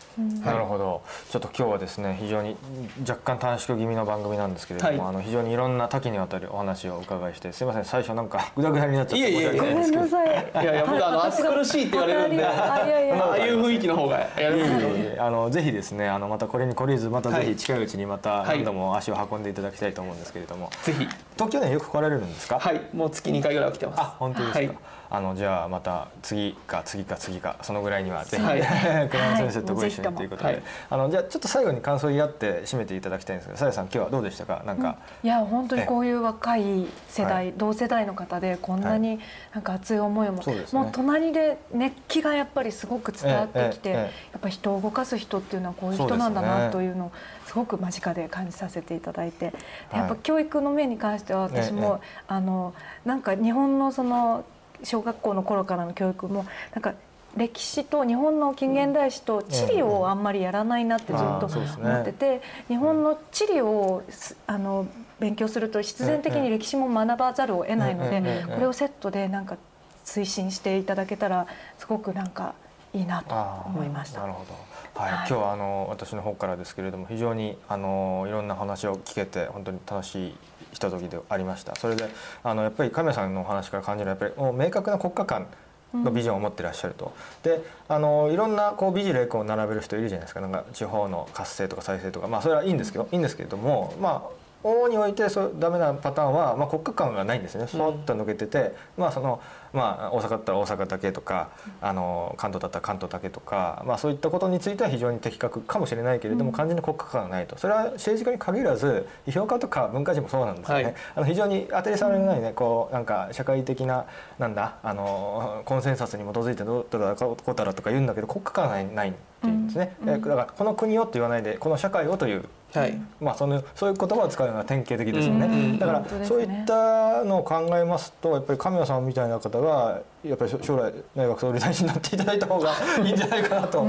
[0.42, 1.02] なるほど。
[1.30, 2.56] ちょっと今日はですね非常に
[3.00, 10.06] 若干短縮気味の番組なんですけれども、はい、あの非常にいろんな多岐にわたるお話をお伺いしてすいません最初なんかぐだぐだになっちゃって申し訳ないですけど。
[10.06, 12.44] いやいや僕あの暑苦しいって言われるんで。
[12.44, 21.06] ああいう雰囲気の方がやりますあのぜひですねあのまたこれに懲りずまたぜひ近いうちにまた何度も足を運んでいただきたいと思うんですけれども、ぜひ
[21.38, 22.58] 東京によく来られるんですか？
[22.58, 24.00] はいもう月2回ぐらい来てます。
[24.00, 24.78] あ本当ですか、はい、
[25.10, 28.60] あのじゃあまた次か次か次かそのぐらいにはぜひ、はい、
[29.08, 34.62] 倉山先生とご一緒にということで、はい、あのじゃあちょっと最後に感想を言い合って締めていただきたいんですがさやさん今日はどうでしたか？
[34.66, 39.20] なんか、うん、いや本当にこういう若い世代、同世代の方でこんなに
[39.54, 47.12] なんか熱い思いをも,、ね、もう隣で熱気がやっぱりすごく伝わってきて、やっぱ人を動かす人っていうのはこういう人なんだなというのを
[47.48, 49.54] すごく間近で感じさせていただいて、
[49.90, 52.74] やっぱ教育の面に関しては私も、あの
[53.06, 54.44] なんか日本のその
[54.84, 56.44] 小学校の頃からの教育も
[56.74, 56.92] なんか
[57.36, 64.02] 歴史と日本の近現代史と地理をあんまりやらないなってずっと思ってて、日本の地理を
[64.46, 64.86] あの
[65.18, 69.56] 勉強すると必然的に歴史も学ばざるを得ないのでこれをセットでなんか
[70.04, 71.46] 推進していただけたら
[71.78, 72.54] すごくなんか
[72.98, 73.34] いいなと
[73.66, 74.20] 思いました。
[74.20, 75.00] なるほど。
[75.00, 80.34] はい、はい、今日はあの私の方からですけれども非常にあのいろんな話を聞けて本当に楽しい
[80.72, 81.76] ひとときでありました。
[81.76, 82.08] それで
[82.42, 85.46] あのやっぱり亀さんのお話から感じるやっぱりもう明確な国家観
[85.94, 90.40] のビジョンを持ってらっしゃると、うん、であのいろんなこう美辞麗句を並べる人いるじゃないですか。
[90.40, 92.26] なんか地方の活性とか再生とか。
[92.26, 97.66] まあそれはいいんですけどいいんですけれどもまあ往々においてそうダメなパターンは、まあ、国家観がないんですね。
[97.66, 99.40] そっと抜けてて、まあその
[99.72, 101.50] まあ、大阪だったら大阪だけとか
[101.80, 107.56] あの関東だったら関東だけとか、まあ、そういったことについては非常に的確かもしれないけれども、完全に国家観がないと。
[107.58, 114.06] それは政治家に限らず批評家とか文化人もそうなんですよね、はい、あの非常に当たり障りのないねこうなんか社会的な
[114.38, 122.44] なんだあのコンセンサスに基づいてどうだこうだとか言うんだけど国家観がないっていうんですね、だからこの国をと言わないでこの社会をという
[122.74, 125.78] はい、まあそのそういう言葉を使うのは典型的ですよね。
[125.78, 133.86] だからそういったのを考えますとやっぱり神谷さんみたいな方がやっぱり将来内閣総理大臣になっていただいた方が いいんじゃないかなと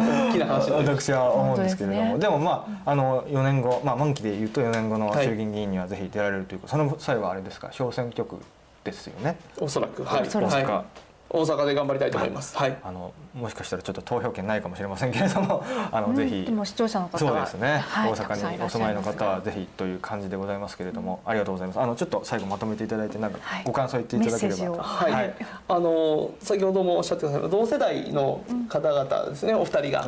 [0.86, 8.38] 私は思うんですけれども、でもまああの4年後まあ満期で言うと4年後の衆議院議員にはぜひ出られるというその際はあれですか小選挙区
[8.84, 9.38] ですよね。
[9.60, 10.04] おそらく。
[10.04, 10.22] はい。
[10.22, 11.09] おそらく。
[11.32, 12.58] 大阪で頑張りたいと思います。
[12.58, 12.78] はい。
[12.84, 16.44] あのもしかしたらちょっと投票権ないかもしれませんけれども、あの、ぜひ。
[16.44, 17.84] でも視聴者の方そうですね。
[17.96, 21.80] 大阪にお住まいの方はぜひという感じでございますけれども、ありがとうございます。
[21.80, 24.84] あのちょっと最後まとめていただいてなんかご感想言っていただければ。
[24.84, 25.36] はい。
[25.68, 30.04] あの先ほどもおっしゃってください同世代の方々ですね、お二人が、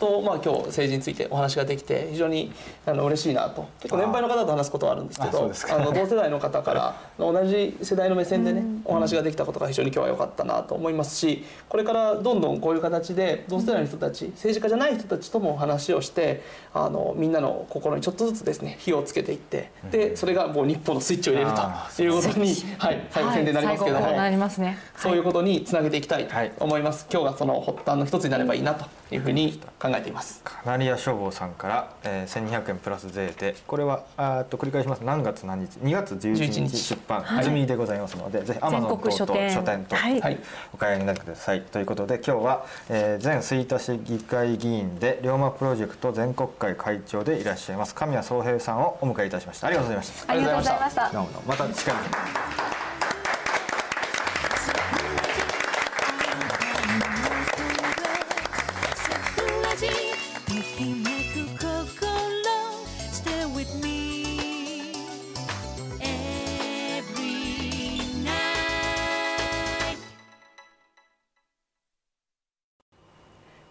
[0.00, 2.52] とまあ今日政治についてお話ができて非常に
[2.86, 3.66] あの嬉しいなと。
[3.80, 11.44] 結構年配の方と話すことはあるんですけど、あの同世代の方から 同じ世代の目線でねお話ができたことが非常に今日は良かったなと思いますし。
[11.74, 16.40] これからどんどんこういう形で同世代の人たち政治家じゃない人たちとも話をして
[16.72, 28.84] あのみんなの心にちょっとずつですね火をつけていってでそれがもう日本のスイッチを入れるということに、はい、最後宣伝になりますけども、なりますね、そういうことにつなげていきたいと思います、今日がその発端の一つになればいいなと
[29.14, 30.40] いうふうに考えています。
[30.44, 35.04] カナリア消防さんから、えー、1200円プラス税でこれはあと繰り返します。
[35.04, 39.84] 何月何日？2月11日出版済みでございますので、ぜひアマゾン等々書店。
[39.84, 40.38] と、はい、
[40.72, 41.62] お買いになってください。
[41.62, 49.68] ということで今日は、えー、前吹田市議会議員で龍馬プロジェクト全国会会長でいらっしゃいます神谷宗平さんをお迎えいたしました。
[49.68, 50.32] ありがとうございました。
[50.32, 51.12] ありがとうございました。
[51.46, 51.96] また近く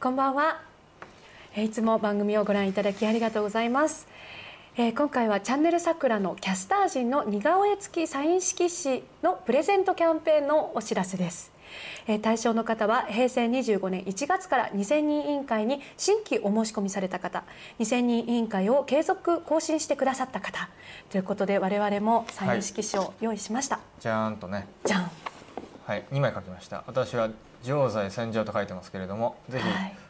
[0.04, 0.60] こんばんは。
[1.56, 4.06] いつも番組をご覧いただきありがとうございます。
[4.76, 11.54] えー、今回はチャンネル桜のキャスター陣の似顔絵付きサイン色紙のプレゼントキャンペーンのお知らせです。
[12.06, 17.45] えー、対象の方は平成25年1月から2000人委員会に新規お申し込みされた方
[17.80, 20.68] 2000人委員会を継続更新してくださった方
[21.12, 25.12] ということで我々もサイン色紙を用意しました、はい、じゃーんとねじゃん
[25.86, 26.84] はい2枚書きました。
[26.88, 27.29] 私は
[27.63, 29.65] 常在戦場と書いてますけれどもぜひ、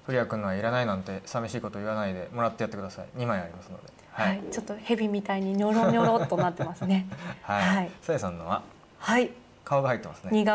[0.06, 3.08] 古谷君のはいらないなんて寂しいこと言わないでもらってやってください。
[3.18, 7.08] 2枚ありますので、はい、はい、ちょっと蛇みたいにニョロニョロっとなってますね。
[7.42, 7.92] はい。
[8.02, 8.62] さや、さんのは
[9.00, 9.32] はい。
[9.66, 10.46] 顔が入ってますね。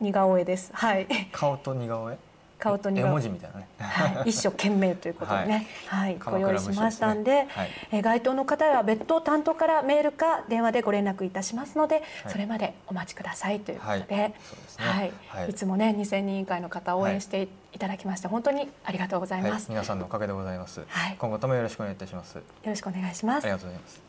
[0.00, 0.70] 似顔絵です。
[0.74, 1.06] はい。
[1.32, 2.18] 顔と似顔絵？
[2.58, 7.48] 顔と庭文字みたいなね、はい、一生懸命ということでね、はい、はい、ご用意しましたんで、ね。
[7.50, 14.34] はい、え該当の方は別途担当からメールか電話でご連絡いたしますので、それまでお待ちくださいということで、
[14.76, 15.12] はい。
[15.50, 21.16] い、つもね2000人委員会の方応援していただきまして本当にありがとうございます、皆さんのおかげでございます、はい。
[21.18, 22.36] 今後ともよろしくお願いいたします。
[22.36, 23.44] よろしくお願いします。
[23.44, 24.00] ありがとうございます。